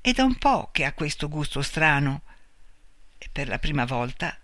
È 0.00 0.10
da 0.12 0.24
un 0.24 0.36
po' 0.36 0.70
che 0.72 0.86
ha 0.86 0.94
questo 0.94 1.28
gusto 1.28 1.60
strano. 1.60 2.22
E 3.18 3.28
per 3.30 3.46
la 3.46 3.58
prima 3.58 3.84
volta 3.84 4.34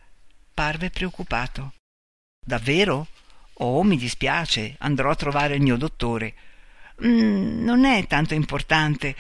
parve 0.52 0.90
preoccupato. 0.90 1.72
Davvero? 2.44 3.06
Oh, 3.54 3.82
mi 3.82 3.96
dispiace, 3.96 4.74
andrò 4.80 5.08
a 5.08 5.16
trovare 5.16 5.54
il 5.54 5.62
mio 5.62 5.78
dottore. 5.78 6.34
Mm, 7.02 7.64
non 7.64 7.86
è 7.86 8.06
tanto 8.06 8.34
importante. 8.34 9.16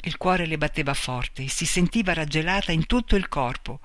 Il 0.00 0.16
cuore 0.16 0.46
le 0.46 0.56
batteva 0.56 0.94
forte, 0.94 1.48
si 1.48 1.66
sentiva 1.66 2.14
raggelata 2.14 2.72
in 2.72 2.86
tutto 2.86 3.14
il 3.14 3.28
corpo. 3.28 3.80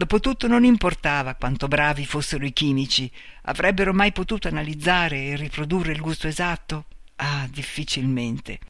Dopotutto 0.00 0.46
non 0.46 0.64
importava 0.64 1.34
quanto 1.34 1.68
bravi 1.68 2.06
fossero 2.06 2.46
i 2.46 2.54
chimici, 2.54 3.12
avrebbero 3.42 3.92
mai 3.92 4.12
potuto 4.12 4.48
analizzare 4.48 5.26
e 5.26 5.36
riprodurre 5.36 5.92
il 5.92 6.00
gusto 6.00 6.26
esatto? 6.26 6.86
Ah, 7.16 7.46
difficilmente. 7.50 8.60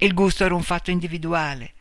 Il 0.00 0.12
gusto 0.12 0.44
era 0.44 0.56
un 0.56 0.64
fatto 0.64 0.90
individuale. 0.90 1.74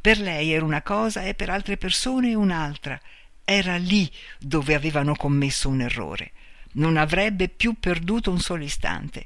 Per 0.00 0.20
lei 0.20 0.52
era 0.52 0.64
una 0.64 0.82
cosa 0.82 1.24
e 1.24 1.34
per 1.34 1.50
altre 1.50 1.76
persone 1.76 2.34
un'altra. 2.34 3.00
Era 3.42 3.78
lì 3.78 4.08
dove 4.38 4.76
avevano 4.76 5.16
commesso 5.16 5.68
un 5.68 5.80
errore. 5.80 6.30
Non 6.74 6.96
avrebbe 6.96 7.48
più 7.48 7.74
perduto 7.80 8.30
un 8.30 8.38
solo 8.38 8.62
istante 8.62 9.24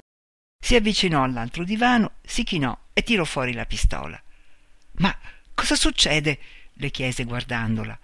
si 0.63 0.75
avvicinò 0.75 1.23
all'altro 1.23 1.63
divano 1.63 2.13
si 2.21 2.43
chinò 2.43 2.77
e 2.93 3.01
tirò 3.01 3.23
fuori 3.23 3.51
la 3.53 3.65
pistola 3.65 4.21
ma 4.97 5.17
cosa 5.55 5.75
succede 5.75 6.37
le 6.73 6.91
chiese 6.91 7.23
guardandola 7.23 7.99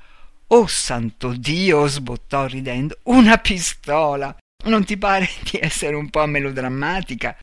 oh 0.48 0.68
santo 0.68 1.34
dio 1.34 1.88
sbottò 1.88 2.46
ridendo 2.46 3.00
una 3.04 3.38
pistola 3.38 4.36
non 4.66 4.86
ti 4.86 4.98
pare 4.98 5.28
di 5.50 5.60
essere 5.62 5.96
un 5.96 6.10
po 6.10 6.26
melodrammatica 6.26 7.38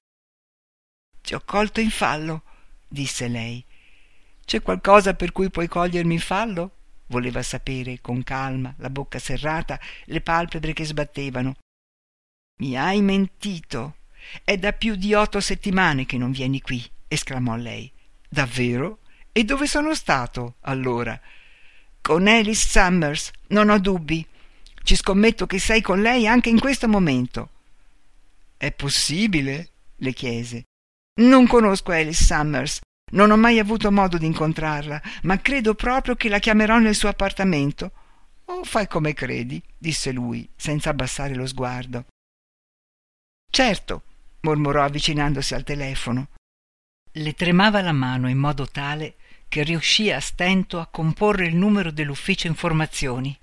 ti 1.22 1.34
ho 1.34 1.42
colto 1.44 1.80
in 1.80 1.90
fallo 1.90 2.42
disse 2.88 3.28
lei 3.28 3.64
c'è 4.44 4.62
qualcosa 4.62 5.14
per 5.14 5.32
cui 5.32 5.50
puoi 5.50 5.68
cogliermi 5.68 6.14
in 6.14 6.20
fallo 6.20 6.70
voleva 7.08 7.42
sapere 7.42 8.00
con 8.00 8.22
calma 8.22 8.74
la 8.78 8.90
bocca 8.90 9.18
serrata 9.18 9.78
le 10.06 10.20
palpebre 10.20 10.72
che 10.72 10.84
sbattevano 10.84 11.56
Mi 12.60 12.78
hai 12.78 13.02
mentito. 13.02 13.96
È 14.44 14.56
da 14.56 14.72
più 14.72 14.94
di 14.94 15.12
otto 15.12 15.40
settimane 15.40 16.06
che 16.06 16.16
non 16.16 16.30
vieni 16.30 16.60
qui, 16.60 16.88
esclamò 17.08 17.56
lei. 17.56 17.90
Davvero? 18.28 19.00
E 19.32 19.42
dove 19.44 19.66
sono 19.66 19.92
stato, 19.94 20.56
allora? 20.60 21.20
Con 22.06 22.26
Alice 22.26 22.68
Summers, 22.68 23.30
non 23.46 23.70
ho 23.70 23.78
dubbi. 23.78 24.26
Ci 24.82 24.94
scommetto 24.94 25.46
che 25.46 25.58
sei 25.58 25.80
con 25.80 26.02
lei 26.02 26.26
anche 26.26 26.50
in 26.50 26.60
questo 26.60 26.86
momento. 26.86 27.48
È 28.58 28.70
possibile? 28.72 29.70
le 29.96 30.12
chiese. 30.12 30.64
Non 31.22 31.46
conosco 31.46 31.92
Alice 31.92 32.22
Summers, 32.22 32.80
non 33.12 33.30
ho 33.30 33.38
mai 33.38 33.58
avuto 33.58 33.90
modo 33.90 34.18
di 34.18 34.26
incontrarla, 34.26 35.00
ma 35.22 35.40
credo 35.40 35.74
proprio 35.74 36.14
che 36.14 36.28
la 36.28 36.40
chiamerò 36.40 36.78
nel 36.78 36.94
suo 36.94 37.08
appartamento. 37.08 37.92
Oh, 38.44 38.64
fai 38.64 38.86
come 38.86 39.14
credi, 39.14 39.62
disse 39.78 40.12
lui, 40.12 40.46
senza 40.54 40.90
abbassare 40.90 41.34
lo 41.34 41.46
sguardo. 41.46 42.04
Certo, 43.50 44.02
mormorò 44.40 44.84
avvicinandosi 44.84 45.54
al 45.54 45.64
telefono. 45.64 46.28
Le 47.12 47.32
tremava 47.32 47.80
la 47.80 47.92
mano 47.92 48.28
in 48.28 48.36
modo 48.36 48.66
tale 48.66 49.14
che 49.54 49.62
riuscì 49.62 50.10
a 50.10 50.18
stento 50.18 50.80
a 50.80 50.88
comporre 50.88 51.46
il 51.46 51.54
numero 51.54 51.92
dell'ufficio 51.92 52.48
informazioni. 52.48 53.38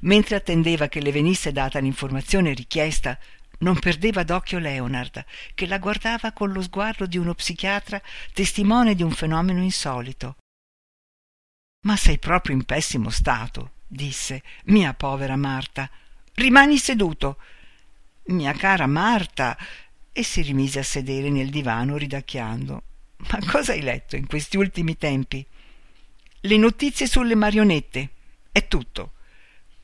Mentre 0.00 0.34
attendeva 0.34 0.88
che 0.88 1.00
le 1.00 1.12
venisse 1.12 1.52
data 1.52 1.78
l'informazione 1.78 2.52
richiesta, 2.52 3.16
non 3.58 3.78
perdeva 3.78 4.24
d'occhio 4.24 4.58
Leonard, 4.58 5.24
che 5.54 5.68
la 5.68 5.78
guardava 5.78 6.32
con 6.32 6.50
lo 6.50 6.60
sguardo 6.60 7.06
di 7.06 7.18
uno 7.18 7.34
psichiatra 7.34 8.02
testimone 8.32 8.96
di 8.96 9.04
un 9.04 9.12
fenomeno 9.12 9.62
insolito. 9.62 10.38
Ma 11.86 11.94
sei 11.96 12.18
proprio 12.18 12.56
in 12.56 12.64
pessimo 12.64 13.10
stato, 13.10 13.74
disse, 13.86 14.42
mia 14.64 14.92
povera 14.92 15.36
Marta. 15.36 15.88
Rimani 16.34 16.78
seduto. 16.78 17.38
Mia 18.24 18.54
cara 18.54 18.88
Marta. 18.88 19.56
E 20.10 20.24
si 20.24 20.42
rimise 20.42 20.80
a 20.80 20.82
sedere 20.82 21.30
nel 21.30 21.48
divano 21.48 21.96
ridacchiando. 21.96 22.82
Ma 23.28 23.38
cosa 23.50 23.72
hai 23.72 23.82
letto 23.82 24.16
in 24.16 24.26
questi 24.26 24.56
ultimi 24.56 24.96
tempi? 24.96 25.44
Le 26.40 26.56
notizie 26.56 27.06
sulle 27.06 27.34
marionette. 27.34 28.10
È 28.50 28.66
tutto. 28.66 29.12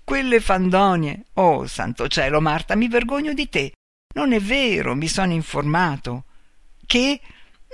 Quelle 0.03 0.41
fandonie. 0.41 1.27
Oh, 1.35 1.67
santo 1.67 2.09
cielo, 2.09 2.41
Marta, 2.41 2.75
mi 2.75 2.89
vergogno 2.89 3.35
di 3.35 3.49
te. 3.49 3.73
Non 4.15 4.33
è 4.33 4.41
vero, 4.41 4.95
mi 4.95 5.09
sono 5.09 5.33
informato. 5.33 6.25
Che? 6.87 7.21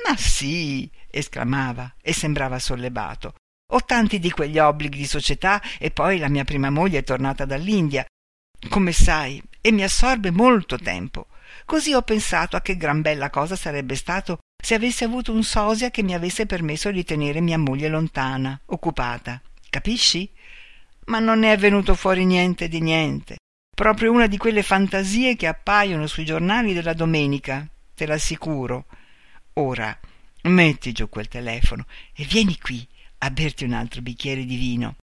Ma 0.07 0.17
sì, 0.17 0.91
esclamava 1.09 1.95
e 2.01 2.13
sembrava 2.13 2.59
sollevato. 2.59 3.35
Ho 3.73 3.85
tanti 3.85 4.19
di 4.19 4.31
quegli 4.31 4.59
obblighi 4.59 4.99
di 4.99 5.07
società 5.07 5.63
e 5.79 5.91
poi 5.91 6.19
la 6.19 6.29
mia 6.29 6.45
prima 6.45 6.71
moglie 6.71 6.99
è 6.99 7.05
tornata 7.05 7.45
dall'India, 7.45 8.05
come 8.69 8.93
sai, 8.93 9.43
e 9.61 9.71
mi 9.71 9.83
assorbe 9.83 10.31
molto 10.31 10.77
tempo. 10.77 11.29
Così 11.65 11.93
ho 11.95 12.03
pensato 12.03 12.57
a 12.57 12.61
che 12.61 12.77
gran 12.77 13.01
bella 13.01 13.31
cosa 13.31 13.57
sarebbe 13.57 13.95
stato 13.95 14.39
se 14.63 14.75
avessi 14.75 15.05
avuto 15.05 15.33
un 15.33 15.43
sosia 15.43 15.91
che 15.91 16.03
mi 16.03 16.15
avesse 16.15 16.47
permesso 16.47 16.91
di 16.91 17.05
tenere 17.05 17.41
mia 17.41 17.59
moglie 17.59 17.89
lontana, 17.89 18.59
occupata. 18.67 19.43
Capisci? 19.69 20.31
ma 21.07 21.19
non 21.19 21.41
ne 21.41 21.53
è 21.53 21.57
venuto 21.57 21.95
fuori 21.95 22.25
niente 22.25 22.69
di 22.69 22.81
niente. 22.81 23.37
Proprio 23.75 24.13
una 24.13 24.27
di 24.27 24.37
quelle 24.37 24.63
fantasie 24.63 25.35
che 25.35 25.47
appaiono 25.47 26.07
sui 26.07 26.25
giornali 26.25 26.73
della 26.73 26.93
domenica, 26.93 27.67
te 27.95 28.07
l'assicuro. 28.07 28.87
Ora, 29.55 29.99
metti 30.43 30.93
giù 30.93 31.09
quel 31.09 31.29
telefono 31.29 31.87
e 32.15 32.25
vieni 32.25 32.59
qui 32.59 32.87
a 33.19 33.31
berti 33.31 33.65
un 33.65 33.73
altro 33.73 34.03
bicchiere 34.03 34.45
di 34.45 34.57
vino. 34.57 34.97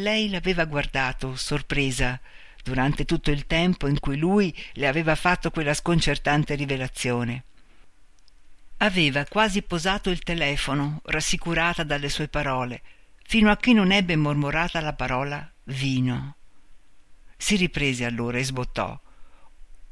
Lei 0.00 0.30
l'aveva 0.30 0.64
guardato, 0.64 1.36
sorpresa, 1.36 2.18
durante 2.62 3.04
tutto 3.04 3.30
il 3.30 3.46
tempo 3.46 3.88
in 3.88 3.98
cui 3.98 4.16
lui 4.16 4.56
le 4.74 4.86
aveva 4.86 5.14
fatto 5.14 5.50
quella 5.50 5.74
sconcertante 5.74 6.54
rivelazione. 6.54 7.44
Aveva 8.82 9.24
quasi 9.26 9.62
posato 9.62 10.10
il 10.10 10.24
telefono, 10.24 11.02
rassicurata 11.04 11.84
dalle 11.84 12.08
sue 12.08 12.26
parole, 12.26 12.82
fino 13.24 13.48
a 13.48 13.56
che 13.56 13.72
non 13.72 13.92
ebbe 13.92 14.16
mormorata 14.16 14.80
la 14.80 14.92
parola 14.92 15.48
vino. 15.64 16.34
Si 17.36 17.54
riprese 17.54 18.04
allora 18.04 18.38
e 18.38 18.44
sbottò. 18.44 19.00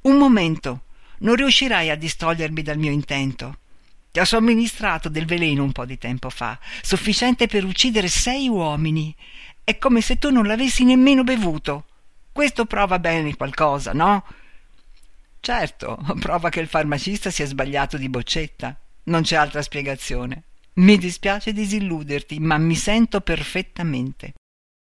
Un 0.03 0.16
momento, 0.16 0.83
non 1.18 1.37
riuscirai 1.37 1.88
a 1.88 1.94
distogliermi 1.94 2.62
dal 2.62 2.79
mio 2.79 2.90
intento. 2.90 3.59
Ti 4.11 4.18
ho 4.18 4.24
somministrato 4.24 5.09
del 5.09 5.24
veleno 5.24 5.62
un 5.62 5.70
po' 5.70 5.85
di 5.85 5.96
tempo 5.96 6.29
fa, 6.29 6.59
sufficiente 6.83 7.46
per 7.46 7.64
uccidere 7.64 8.09
sei 8.09 8.48
uomini. 8.48 9.14
È 9.62 9.79
come 9.79 10.00
se 10.00 10.16
tu 10.16 10.31
non 10.31 10.48
l'avessi 10.48 10.83
nemmeno 10.83 11.22
bevuto. 11.22 11.85
Questo 12.33 12.64
prova 12.64 12.98
bene 12.98 13.37
qualcosa, 13.37 13.92
no? 13.92 14.24
Certo, 15.40 15.98
prova 16.20 16.50
che 16.50 16.61
il 16.61 16.68
farmacista 16.68 17.31
si 17.31 17.42
è 17.42 17.46
sbagliato 17.46 17.96
di 17.96 18.09
boccetta. 18.09 18.79
Non 19.05 19.22
c'è 19.22 19.37
altra 19.37 19.62
spiegazione. 19.62 20.44
Mi 20.74 20.98
dispiace 20.98 21.53
disilluderti, 21.53 22.38
ma 22.38 22.59
mi 22.59 22.76
sento 22.76 23.22
perfettamente. 23.22 24.35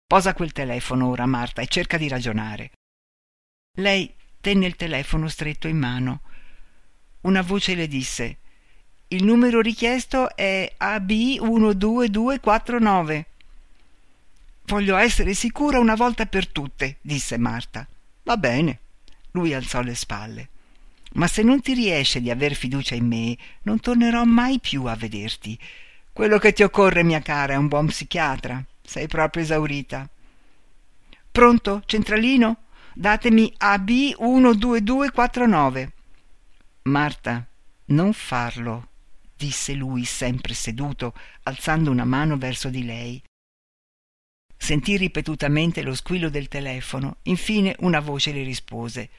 Posa 0.07 0.33
quel 0.33 0.53
telefono 0.53 1.09
ora, 1.09 1.25
Marta, 1.25 1.61
e 1.61 1.67
cerca 1.67 1.97
di 1.97 2.07
ragionare. 2.07 2.71
Lei 3.77 4.11
tenne 4.41 4.65
il 4.65 4.75
telefono 4.75 5.27
stretto 5.27 5.67
in 5.67 5.77
mano. 5.77 6.21
Una 7.21 7.41
voce 7.41 7.73
le 7.75 7.87
disse 7.87 8.37
Il 9.09 9.23
numero 9.23 9.61
richiesto 9.61 10.35
è 10.35 10.75
AB12249. 10.79 13.23
Voglio 14.65 14.97
essere 14.97 15.33
sicura 15.33 15.79
una 15.79 15.95
volta 15.95 16.25
per 16.25 16.47
tutte, 16.47 16.97
disse 17.01 17.37
Marta. 17.37 17.87
Va 18.23 18.35
bene. 18.37 18.79
Lui 19.31 19.53
alzò 19.53 19.81
le 19.81 19.95
spalle 19.95 20.49
ma 21.13 21.27
se 21.27 21.41
non 21.41 21.61
ti 21.61 21.73
riesce 21.73 22.21
di 22.21 22.29
aver 22.29 22.53
fiducia 22.53 22.95
in 22.95 23.07
me, 23.07 23.35
non 23.63 23.79
tornerò 23.79 24.23
mai 24.23 24.59
più 24.59 24.85
a 24.85 24.95
vederti. 24.95 25.57
Quello 26.11 26.37
che 26.37 26.53
ti 26.53 26.63
occorre, 26.63 27.03
mia 27.03 27.21
cara, 27.21 27.53
è 27.53 27.55
un 27.57 27.67
buon 27.67 27.87
psichiatra. 27.87 28.63
Sei 28.81 29.07
proprio 29.07 29.43
esaurita. 29.43 30.07
Pronto, 31.31 31.81
centralino? 31.85 32.63
Datemi 32.93 33.51
AB 33.57 33.89
12249. 34.17 35.93
Marta, 36.83 37.45
non 37.85 38.13
farlo, 38.13 38.89
disse 39.35 39.73
lui 39.73 40.05
sempre 40.05 40.53
seduto, 40.53 41.13
alzando 41.43 41.91
una 41.91 42.05
mano 42.05 42.37
verso 42.37 42.69
di 42.69 42.85
lei. 42.85 43.21
Sentì 44.57 44.97
ripetutamente 44.97 45.81
lo 45.81 45.95
squillo 45.95 46.29
del 46.29 46.47
telefono, 46.47 47.17
infine 47.23 47.75
una 47.79 47.99
voce 47.99 48.33
le 48.33 48.43
rispose. 48.43 49.09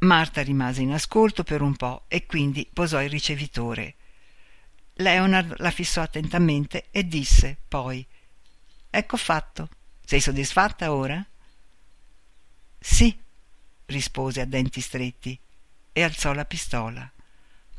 Marta 0.00 0.42
rimase 0.42 0.80
in 0.80 0.92
ascolto 0.92 1.44
per 1.44 1.60
un 1.60 1.76
po' 1.76 2.04
e 2.08 2.26
quindi 2.26 2.68
posò 2.72 3.02
il 3.02 3.10
ricevitore. 3.10 3.94
Leonard 4.94 5.56
la 5.58 5.70
fissò 5.70 6.00
attentamente 6.02 6.86
e 6.90 7.06
disse 7.06 7.56
poi 7.68 8.04
Ecco 8.90 9.16
fatto. 9.16 9.68
Sei 10.04 10.20
soddisfatta 10.20 10.92
ora? 10.92 11.24
Sì, 12.78 13.16
rispose 13.86 14.40
a 14.40 14.46
denti 14.46 14.80
stretti 14.80 15.38
e 15.92 16.02
alzò 16.02 16.32
la 16.32 16.44
pistola. 16.44 17.08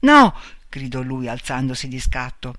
No! 0.01 0.39
gridò 0.69 1.01
lui 1.01 1.27
alzandosi 1.27 1.89
di 1.89 1.99
scatto. 1.99 2.55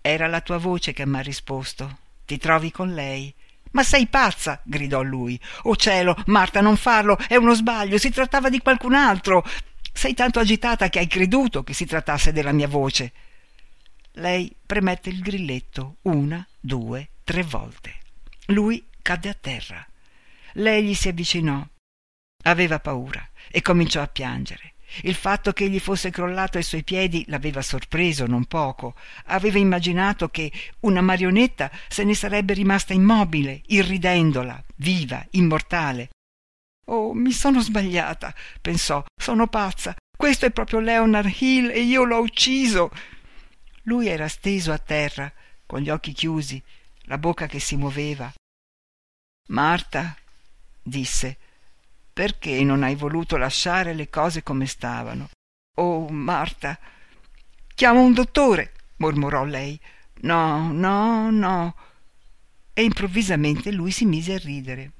Era 0.00 0.26
la 0.26 0.40
tua 0.40 0.56
voce 0.56 0.92
che 0.92 1.04
m'ha 1.04 1.20
risposto. 1.20 1.98
Ti 2.30 2.38
trovi 2.38 2.70
con 2.70 2.94
lei. 2.94 3.34
Ma 3.72 3.82
sei 3.82 4.06
pazza! 4.06 4.60
gridò 4.64 5.02
lui. 5.02 5.36
Oh 5.62 5.74
cielo, 5.74 6.14
Marta, 6.26 6.60
non 6.60 6.76
farlo! 6.76 7.18
È 7.18 7.34
uno 7.34 7.54
sbaglio, 7.54 7.98
si 7.98 8.10
trattava 8.10 8.48
di 8.48 8.60
qualcun 8.60 8.94
altro. 8.94 9.44
Sei 9.92 10.14
tanto 10.14 10.38
agitata 10.38 10.88
che 10.88 11.00
hai 11.00 11.08
creduto 11.08 11.64
che 11.64 11.74
si 11.74 11.86
trattasse 11.86 12.32
della 12.32 12.52
mia 12.52 12.68
voce. 12.68 13.12
Lei 14.12 14.54
premette 14.64 15.08
il 15.08 15.22
grilletto 15.22 15.96
una, 16.02 16.46
due, 16.60 17.08
tre 17.24 17.42
volte. 17.42 17.98
Lui 18.46 18.86
cadde 19.02 19.28
a 19.28 19.34
terra. 19.34 19.84
Lei 20.52 20.84
gli 20.84 20.94
si 20.94 21.08
avvicinò. 21.08 21.66
Aveva 22.44 22.78
paura 22.78 23.28
e 23.50 23.60
cominciò 23.60 24.02
a 24.02 24.06
piangere. 24.06 24.74
Il 25.02 25.14
fatto 25.14 25.52
che 25.52 25.64
egli 25.64 25.78
fosse 25.78 26.10
crollato 26.10 26.58
ai 26.58 26.62
suoi 26.62 26.82
piedi 26.82 27.24
l'aveva 27.28 27.62
sorpreso 27.62 28.26
non 28.26 28.44
poco. 28.44 28.94
Aveva 29.26 29.58
immaginato 29.58 30.28
che 30.28 30.50
una 30.80 31.00
marionetta 31.00 31.70
se 31.88 32.04
ne 32.04 32.14
sarebbe 32.14 32.54
rimasta 32.54 32.92
immobile, 32.92 33.62
irridendola, 33.66 34.62
viva, 34.76 35.24
immortale. 35.30 36.10
Oh, 36.86 37.14
mi 37.14 37.32
sono 37.32 37.60
sbagliata, 37.60 38.34
pensò, 38.60 39.04
sono 39.16 39.46
pazza. 39.46 39.94
Questo 40.16 40.46
è 40.46 40.50
proprio 40.50 40.80
Leonard 40.80 41.34
Hill 41.38 41.70
e 41.70 41.80
io 41.80 42.04
l'ho 42.04 42.18
ucciso. 42.18 42.90
Lui 43.84 44.08
era 44.08 44.28
steso 44.28 44.72
a 44.72 44.78
terra, 44.78 45.32
con 45.64 45.80
gli 45.80 45.88
occhi 45.88 46.12
chiusi, 46.12 46.62
la 47.02 47.16
bocca 47.16 47.46
che 47.46 47.60
si 47.60 47.76
muoveva. 47.76 48.32
Marta, 49.48 50.16
disse, 50.82 51.38
perché 52.20 52.62
non 52.64 52.82
hai 52.82 52.96
voluto 52.96 53.38
lasciare 53.38 53.94
le 53.94 54.10
cose 54.10 54.42
come 54.42 54.66
stavano? 54.66 55.30
Oh, 55.76 56.06
Marta. 56.10 56.78
Chiamo 57.74 58.02
un 58.02 58.12
dottore, 58.12 58.74
mormorò 58.96 59.44
lei. 59.44 59.80
No, 60.20 60.70
no, 60.70 61.30
no. 61.30 61.74
E 62.74 62.82
improvvisamente 62.82 63.72
lui 63.72 63.90
si 63.90 64.04
mise 64.04 64.34
a 64.34 64.38
ridere. 64.38 64.92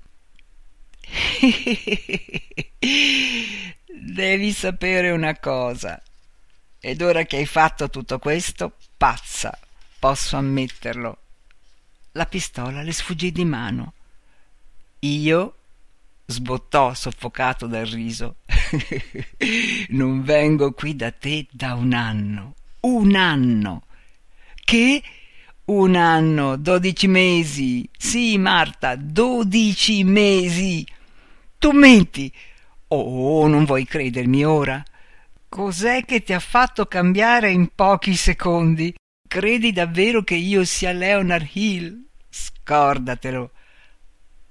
Devi 3.85 4.53
sapere 4.53 5.11
una 5.11 5.39
cosa. 5.39 6.03
Ed 6.81 7.03
ora 7.03 7.25
che 7.25 7.37
hai 7.37 7.45
fatto 7.45 7.91
tutto 7.91 8.19
questo, 8.19 8.79
pazza, 8.97 9.59
posso 9.99 10.39
ammetterlo. 10.39 11.19
La 12.13 12.25
pistola 12.25 12.81
le 12.81 12.93
sfuggì 12.93 13.31
di 13.31 13.45
mano. 13.45 13.93
Io 15.01 15.57
sbottò 16.31 16.95
soffocato 16.95 17.67
dal 17.67 17.87
riso. 17.87 18.37
non 19.91 20.23
vengo 20.23 20.73
qui 20.73 20.97
da 20.97 21.11
te 21.11 21.47
da 21.51 21.75
un 21.75 21.93
anno. 21.93 22.55
Un 22.81 23.15
anno. 23.15 23.83
Che? 24.65 25.03
Un 25.67 25.95
anno, 25.97 26.57
dodici 26.57 27.07
mesi. 27.07 27.89
Sì, 27.97 28.39
Marta, 28.39 28.97
dodici 28.97 30.03
mesi. 30.05 30.87
Tu 31.59 31.71
menti. 31.73 32.33
Oh, 32.89 33.47
non 33.47 33.65
vuoi 33.65 33.85
credermi 33.85 34.45
ora? 34.45 34.83
Cos'è 35.49 36.05
che 36.05 36.23
ti 36.23 36.33
ha 36.33 36.41
fatto 36.41 36.87
cambiare 36.87 37.51
in 37.51 37.69
pochi 37.75 38.15
secondi? 38.15 38.95
Credi 39.29 39.73
davvero 39.73 40.23
che 40.23 40.35
io 40.35 40.65
sia 40.65 40.93
Leonard 40.93 41.49
Hill? 41.53 42.05
Scordatelo. 42.29 43.51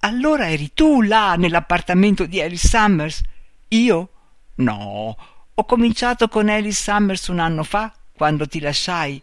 Allora 0.02 0.50
eri 0.50 0.74
tu 0.74 1.02
là 1.02 1.36
nell'appartamento 1.36 2.26
di 2.26 2.40
Alice 2.40 2.68
Summers? 2.68 3.22
Io? 3.70 4.10
No, 4.56 5.18
ho 5.54 5.66
cominciato 5.66 6.30
con 6.30 6.48
Alice 6.48 6.82
Summers 6.82 7.28
un 7.28 7.40
anno 7.40 7.64
fa, 7.64 7.94
quando 8.14 8.48
ti 8.48 8.62
lasciai. 8.62 9.22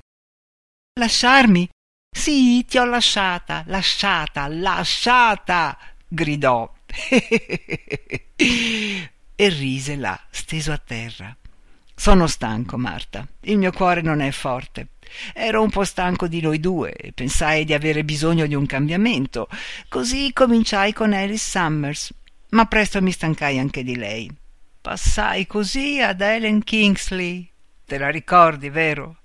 Lasciarmi? 1.00 1.68
Sì, 2.14 2.64
ti 2.66 2.76
ho 2.76 2.84
lasciata, 2.84 3.64
lasciata, 3.66 4.46
lasciata, 4.48 5.78
gridò. 6.06 6.70
e 8.36 9.48
rise 9.48 9.96
là, 9.96 10.18
steso 10.30 10.72
a 10.72 10.78
terra. 10.78 11.34
Sono 11.94 12.26
stanco, 12.26 12.76
Marta. 12.76 13.26
Il 13.40 13.56
mio 13.56 13.72
cuore 13.72 14.02
non 14.02 14.20
è 14.20 14.30
forte. 14.30 14.88
Ero 15.34 15.62
un 15.62 15.70
po' 15.70 15.84
stanco 15.84 16.26
di 16.28 16.40
noi 16.40 16.60
due 16.60 16.92
e 16.92 17.12
pensai 17.12 17.64
di 17.64 17.74
avere 17.74 18.04
bisogno 18.04 18.46
di 18.46 18.54
un 18.54 18.66
cambiamento. 18.66 19.48
Così 19.88 20.32
cominciai 20.32 20.92
con 20.92 21.12
Alice 21.12 21.50
Summers, 21.50 22.12
ma 22.50 22.66
presto 22.66 23.02
mi 23.02 23.12
stancai 23.12 23.58
anche 23.58 23.82
di 23.82 23.96
lei. 23.96 24.30
Passai 24.80 25.46
così 25.46 26.00
ad 26.00 26.20
Ellen 26.20 26.62
Kingsley. 26.62 27.48
Te 27.84 27.98
la 27.98 28.08
ricordi, 28.08 28.68
vero? 28.68 29.16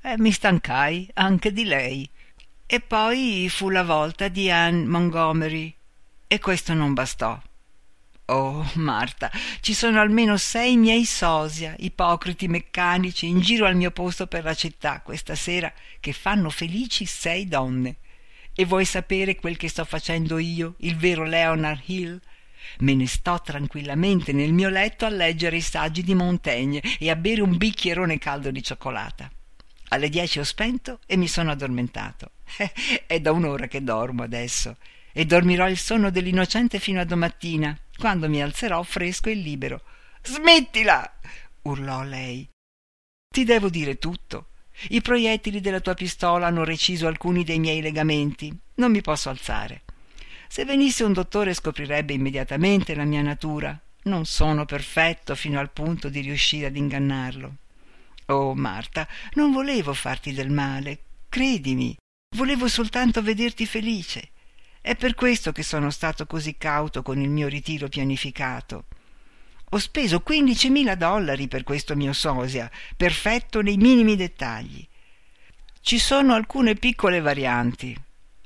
E 0.00 0.14
mi 0.18 0.32
stancai 0.32 1.08
anche 1.14 1.52
di 1.52 1.64
lei. 1.64 2.08
E 2.66 2.80
poi 2.80 3.48
fu 3.50 3.68
la 3.68 3.82
volta 3.82 4.28
di 4.28 4.50
Anne 4.50 4.86
Montgomery. 4.86 5.74
E 6.26 6.38
questo 6.38 6.72
non 6.72 6.94
bastò. 6.94 7.40
Oh, 8.32 8.66
Marta, 8.76 9.30
ci 9.60 9.74
sono 9.74 10.00
almeno 10.00 10.38
sei 10.38 10.78
miei 10.78 11.04
sosia, 11.04 11.74
ipocriti 11.78 12.48
meccanici, 12.48 13.26
in 13.26 13.40
giro 13.40 13.66
al 13.66 13.76
mio 13.76 13.90
posto 13.90 14.26
per 14.26 14.42
la 14.42 14.54
città 14.54 15.02
questa 15.02 15.34
sera, 15.34 15.70
che 16.00 16.14
fanno 16.14 16.48
felici 16.48 17.04
sei 17.04 17.46
donne. 17.46 17.96
E 18.54 18.64
vuoi 18.64 18.86
sapere 18.86 19.36
quel 19.36 19.58
che 19.58 19.68
sto 19.68 19.84
facendo 19.84 20.38
io, 20.38 20.76
il 20.78 20.96
vero 20.96 21.24
Leonard 21.24 21.82
Hill? 21.84 22.18
Me 22.78 22.94
ne 22.94 23.06
sto 23.06 23.38
tranquillamente 23.44 24.32
nel 24.32 24.54
mio 24.54 24.70
letto 24.70 25.04
a 25.04 25.10
leggere 25.10 25.56
i 25.56 25.60
saggi 25.60 26.02
di 26.02 26.14
Montaigne 26.14 26.80
e 26.98 27.10
a 27.10 27.16
bere 27.16 27.42
un 27.42 27.58
bicchierone 27.58 28.16
caldo 28.16 28.50
di 28.50 28.62
cioccolata. 28.62 29.30
Alle 29.88 30.08
dieci 30.08 30.38
ho 30.38 30.44
spento 30.44 31.00
e 31.04 31.18
mi 31.18 31.28
sono 31.28 31.50
addormentato. 31.50 32.30
È 33.06 33.20
da 33.20 33.30
un'ora 33.30 33.66
che 33.66 33.84
dormo 33.84 34.22
adesso 34.22 34.78
e 35.12 35.26
dormirò 35.26 35.68
il 35.68 35.76
sonno 35.76 36.10
dell'innocente 36.10 36.78
fino 36.78 37.00
a 37.00 37.04
domattina, 37.04 37.78
quando 38.02 38.28
mi 38.28 38.42
alzerò 38.42 38.82
fresco 38.82 39.28
e 39.28 39.34
libero. 39.34 39.80
Smettila! 40.24 41.08
urlò 41.62 42.02
lei. 42.02 42.48
Ti 43.32 43.44
devo 43.44 43.68
dire 43.68 43.98
tutto. 43.98 44.48
I 44.88 45.00
proiettili 45.00 45.60
della 45.60 45.78
tua 45.78 45.94
pistola 45.94 46.48
hanno 46.48 46.64
reciso 46.64 47.06
alcuni 47.06 47.44
dei 47.44 47.60
miei 47.60 47.80
legamenti. 47.80 48.52
Non 48.74 48.90
mi 48.90 49.00
posso 49.02 49.30
alzare. 49.30 49.82
Se 50.48 50.64
venisse 50.64 51.04
un 51.04 51.12
dottore 51.12 51.54
scoprirebbe 51.54 52.12
immediatamente 52.12 52.96
la 52.96 53.04
mia 53.04 53.22
natura. 53.22 53.80
Non 54.02 54.24
sono 54.24 54.64
perfetto 54.64 55.36
fino 55.36 55.60
al 55.60 55.70
punto 55.70 56.08
di 56.08 56.22
riuscire 56.22 56.66
ad 56.66 56.74
ingannarlo. 56.74 57.54
Oh, 58.26 58.52
Marta, 58.56 59.06
non 59.34 59.52
volevo 59.52 59.94
farti 59.94 60.32
del 60.32 60.50
male. 60.50 60.98
Credimi, 61.28 61.96
volevo 62.36 62.66
soltanto 62.66 63.22
vederti 63.22 63.64
felice. 63.64 64.31
È 64.84 64.96
per 64.96 65.14
questo 65.14 65.52
che 65.52 65.62
sono 65.62 65.90
stato 65.90 66.26
così 66.26 66.56
cauto 66.58 67.02
con 67.02 67.20
il 67.20 67.30
mio 67.30 67.46
ritiro 67.46 67.86
pianificato. 67.86 68.86
Ho 69.70 69.78
speso 69.78 70.22
quindicimila 70.22 70.96
dollari 70.96 71.46
per 71.46 71.62
questo 71.62 71.94
mio 71.94 72.12
sosia, 72.12 72.68
perfetto 72.96 73.62
nei 73.62 73.76
minimi 73.76 74.16
dettagli. 74.16 74.84
Ci 75.80 76.00
sono 76.00 76.34
alcune 76.34 76.74
piccole 76.74 77.20
varianti. 77.20 77.96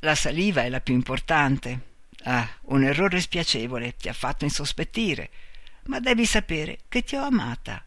La 0.01 0.15
saliva 0.15 0.63
è 0.63 0.69
la 0.69 0.83
più 0.83 0.93
importante. 0.93 1.95
Ah, 2.25 2.47
un 2.65 2.85
errore 2.85 3.19
spiacevole, 3.23 3.97
ti 3.97 4.11
ha 4.11 4.13
fatto 4.13 4.45
insospettire, 4.45 5.31
ma 5.85 6.01
devi 6.01 6.27
sapere 6.27 6.81
che 6.91 7.03
ti 7.03 7.17
ho 7.17 7.23
amata. 7.23 7.83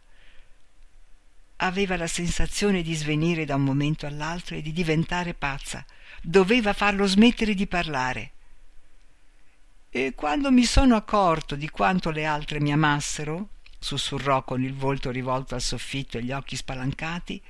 Aveva 1.57 1.97
la 1.97 2.07
sensazione 2.07 2.81
di 2.81 2.95
svenire 2.95 3.45
da 3.45 3.53
un 3.53 3.63
momento 3.63 4.07
all'altro 4.07 4.55
e 4.55 4.63
di 4.63 4.73
diventare 4.73 5.35
pazza. 5.35 5.85
Doveva 6.23 6.73
farlo 6.73 7.05
smettere 7.05 7.53
di 7.53 7.67
parlare 7.67 8.31
e 9.89 10.13
quando 10.15 10.51
mi 10.51 10.65
sono 10.65 10.95
accorto 10.95 11.55
di 11.55 11.69
quanto 11.69 12.11
le 12.11 12.25
altre 12.25 12.59
mi 12.59 12.71
amassero, 12.71 13.49
sussurrò 13.79 14.43
con 14.43 14.61
il 14.61 14.73
volto 14.73 15.09
rivolto 15.09 15.55
al 15.55 15.61
soffitto 15.61 16.17
e 16.17 16.23
gli 16.23 16.31
occhi 16.31 16.55
spalancati, 16.55 17.41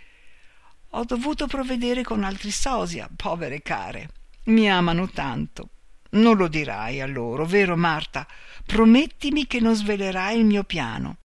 ho 0.94 1.04
dovuto 1.04 1.48
provvedere 1.48 2.04
con 2.04 2.24
altri 2.24 2.52
sosia, 2.52 3.10
povere 3.16 3.62
care. 3.62 4.10
Mi 4.46 4.70
amano 4.70 5.10
tanto. 5.10 5.70
Non 6.12 6.38
lo 6.38 6.48
dirai 6.48 7.02
a 7.02 7.06
loro, 7.06 7.46
vero 7.46 7.76
Marta? 7.76 8.26
Promettimi 8.66 9.46
che 9.46 9.60
non 9.60 9.76
svelerai 9.76 10.40
il 10.40 10.46
mio 10.46 10.64
piano. 10.64 11.18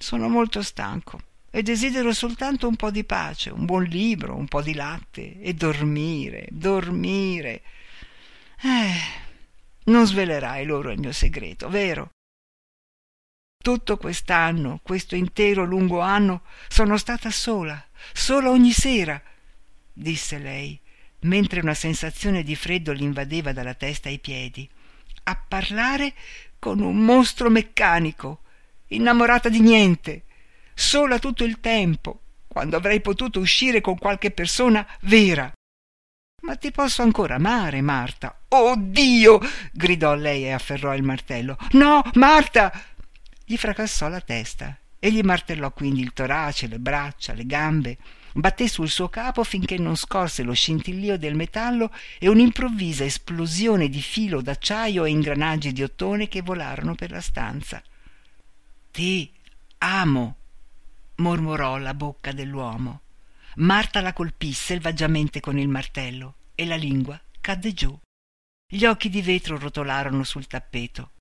Sono 0.00 0.28
molto 0.28 0.62
stanco 0.62 1.20
e 1.50 1.62
desidero 1.62 2.12
soltanto 2.12 2.66
un 2.66 2.76
po' 2.76 2.90
di 2.90 3.04
pace, 3.04 3.50
un 3.50 3.64
buon 3.64 3.84
libro, 3.84 4.34
un 4.34 4.48
po' 4.48 4.62
di 4.62 4.74
latte 4.74 5.40
e 5.40 5.52
dormire, 5.52 6.46
dormire. 6.50 7.62
Eh, 8.62 9.23
non 9.84 10.06
svelerai 10.06 10.64
loro 10.64 10.90
il 10.90 10.98
mio 10.98 11.12
segreto, 11.12 11.68
vero? 11.68 12.10
Tutto 13.62 13.96
quest'anno, 13.96 14.80
questo 14.82 15.16
intero 15.16 15.64
lungo 15.64 16.00
anno, 16.00 16.42
sono 16.68 16.96
stata 16.98 17.30
sola, 17.30 17.82
sola 18.12 18.50
ogni 18.50 18.72
sera, 18.72 19.20
disse 19.92 20.38
lei, 20.38 20.78
mentre 21.20 21.60
una 21.60 21.74
sensazione 21.74 22.42
di 22.42 22.54
freddo 22.56 22.92
l'invadeva 22.92 23.52
dalla 23.52 23.74
testa 23.74 24.08
ai 24.08 24.18
piedi, 24.18 24.68
a 25.24 25.36
parlare 25.36 26.14
con 26.58 26.80
un 26.80 26.96
mostro 26.96 27.48
meccanico, 27.48 28.42
innamorata 28.88 29.48
di 29.48 29.60
niente, 29.60 30.24
sola 30.74 31.18
tutto 31.18 31.44
il 31.44 31.60
tempo, 31.60 32.20
quando 32.46 32.76
avrei 32.76 33.00
potuto 33.00 33.40
uscire 33.40 33.80
con 33.80 33.96
qualche 33.98 34.30
persona 34.30 34.86
vera. 35.02 35.52
Ma 36.44 36.56
ti 36.56 36.70
posso 36.70 37.00
ancora 37.00 37.36
amare, 37.36 37.80
Marta. 37.80 38.36
Oh 38.48 38.74
Dio! 38.76 39.40
gridò 39.72 40.14
lei 40.14 40.44
e 40.44 40.52
afferrò 40.52 40.94
il 40.94 41.02
martello. 41.02 41.56
No, 41.72 42.02
Marta! 42.14 42.70
Gli 43.46 43.56
fracassò 43.56 44.08
la 44.08 44.20
testa 44.20 44.76
e 44.98 45.10
gli 45.10 45.22
martellò 45.22 45.72
quindi 45.72 46.02
il 46.02 46.12
torace, 46.12 46.66
le 46.66 46.78
braccia, 46.78 47.32
le 47.32 47.46
gambe. 47.46 47.96
Batté 48.34 48.68
sul 48.68 48.90
suo 48.90 49.08
capo 49.08 49.42
finché 49.42 49.78
non 49.78 49.96
scorse 49.96 50.42
lo 50.42 50.52
scintillio 50.52 51.16
del 51.16 51.34
metallo 51.34 51.90
e 52.18 52.28
un'improvvisa 52.28 53.04
esplosione 53.04 53.88
di 53.88 54.02
filo 54.02 54.42
d'acciaio 54.42 55.04
e 55.04 55.10
ingranaggi 55.10 55.72
di 55.72 55.82
ottone 55.82 56.28
che 56.28 56.42
volarono 56.42 56.94
per 56.94 57.10
la 57.10 57.22
stanza. 57.22 57.82
Ti 58.90 59.32
amo, 59.78 60.36
mormorò 61.16 61.78
la 61.78 61.94
bocca 61.94 62.32
dell'uomo. 62.32 63.00
Marta 63.56 64.00
la 64.00 64.12
colpì 64.12 64.52
selvaggiamente 64.52 65.38
con 65.38 65.58
il 65.58 65.68
martello 65.68 66.38
e 66.56 66.66
la 66.66 66.74
lingua 66.74 67.20
cadde 67.40 67.72
giù. 67.72 67.96
Gli 68.66 68.84
occhi 68.84 69.08
di 69.08 69.22
vetro 69.22 69.56
rotolarono 69.56 70.24
sul 70.24 70.48
tappeto. 70.48 71.12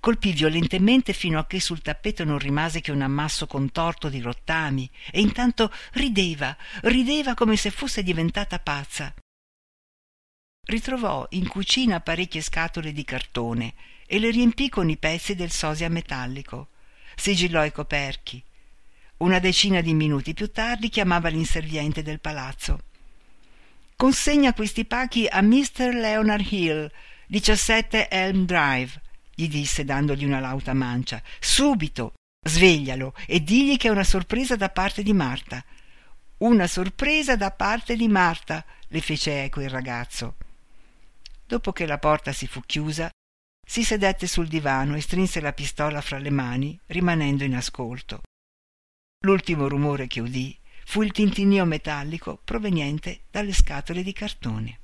Colpì 0.00 0.32
violentemente 0.32 1.12
fino 1.12 1.38
a 1.38 1.46
che 1.46 1.60
sul 1.60 1.82
tappeto 1.82 2.24
non 2.24 2.38
rimase 2.38 2.80
che 2.80 2.90
un 2.90 3.02
ammasso 3.02 3.46
contorto 3.46 4.08
di 4.08 4.20
rottami 4.20 4.90
e 5.10 5.20
intanto 5.20 5.70
rideva, 5.92 6.56
rideva 6.82 7.34
come 7.34 7.56
se 7.56 7.70
fosse 7.70 8.02
diventata 8.02 8.58
pazza. 8.58 9.14
Ritrovò 10.66 11.26
in 11.30 11.46
cucina 11.48 12.00
parecchie 12.00 12.40
scatole 12.40 12.92
di 12.92 13.04
cartone 13.04 13.74
e 14.06 14.18
le 14.18 14.30
riempì 14.30 14.70
con 14.70 14.88
i 14.88 14.96
pezzi 14.96 15.34
del 15.34 15.50
sosia 15.50 15.90
metallico. 15.90 16.70
Sigillò 17.14 17.64
i 17.64 17.72
coperchi, 17.72 18.42
una 19.24 19.38
decina 19.38 19.80
di 19.80 19.94
minuti 19.94 20.34
più 20.34 20.52
tardi 20.52 20.90
chiamava 20.90 21.30
l'inserviente 21.30 22.02
del 22.02 22.20
palazzo. 22.20 22.80
Consegna 23.96 24.52
questi 24.52 24.84
pacchi 24.84 25.26
a 25.26 25.40
Mr. 25.40 25.94
Leonard 25.94 26.46
Hill, 26.52 26.90
17 27.26 28.10
Elm 28.10 28.44
Drive. 28.44 29.00
gli 29.34 29.48
disse 29.48 29.84
dandogli 29.84 30.24
una 30.24 30.40
lauta 30.40 30.74
mancia. 30.74 31.22
Subito! 31.40 32.12
Sveglialo 32.46 33.14
e 33.26 33.42
digli 33.42 33.78
che 33.78 33.88
è 33.88 33.90
una 33.90 34.04
sorpresa 34.04 34.56
da 34.56 34.68
parte 34.68 35.02
di 35.02 35.14
Marta. 35.14 35.64
Una 36.38 36.66
sorpresa 36.66 37.34
da 37.34 37.50
parte 37.50 37.96
di 37.96 38.06
Marta, 38.06 38.64
le 38.88 39.00
fece 39.00 39.44
eco 39.44 39.62
il 39.62 39.70
ragazzo. 39.70 40.36
Dopo 41.46 41.72
che 41.72 41.86
la 41.86 41.98
porta 41.98 42.32
si 42.32 42.46
fu 42.46 42.60
chiusa, 42.66 43.08
si 43.66 43.82
sedette 43.82 44.26
sul 44.26 44.48
divano 44.48 44.94
e 44.94 45.00
strinse 45.00 45.40
la 45.40 45.54
pistola 45.54 46.02
fra 46.02 46.18
le 46.18 46.30
mani, 46.30 46.78
rimanendo 46.86 47.44
in 47.44 47.54
ascolto. 47.56 48.20
L'ultimo 49.24 49.68
rumore 49.68 50.06
che 50.06 50.20
udì 50.20 50.54
fu 50.84 51.00
il 51.00 51.10
tintinnio 51.10 51.64
metallico 51.64 52.38
proveniente 52.44 53.22
dalle 53.30 53.54
scatole 53.54 54.02
di 54.02 54.12
cartone. 54.12 54.80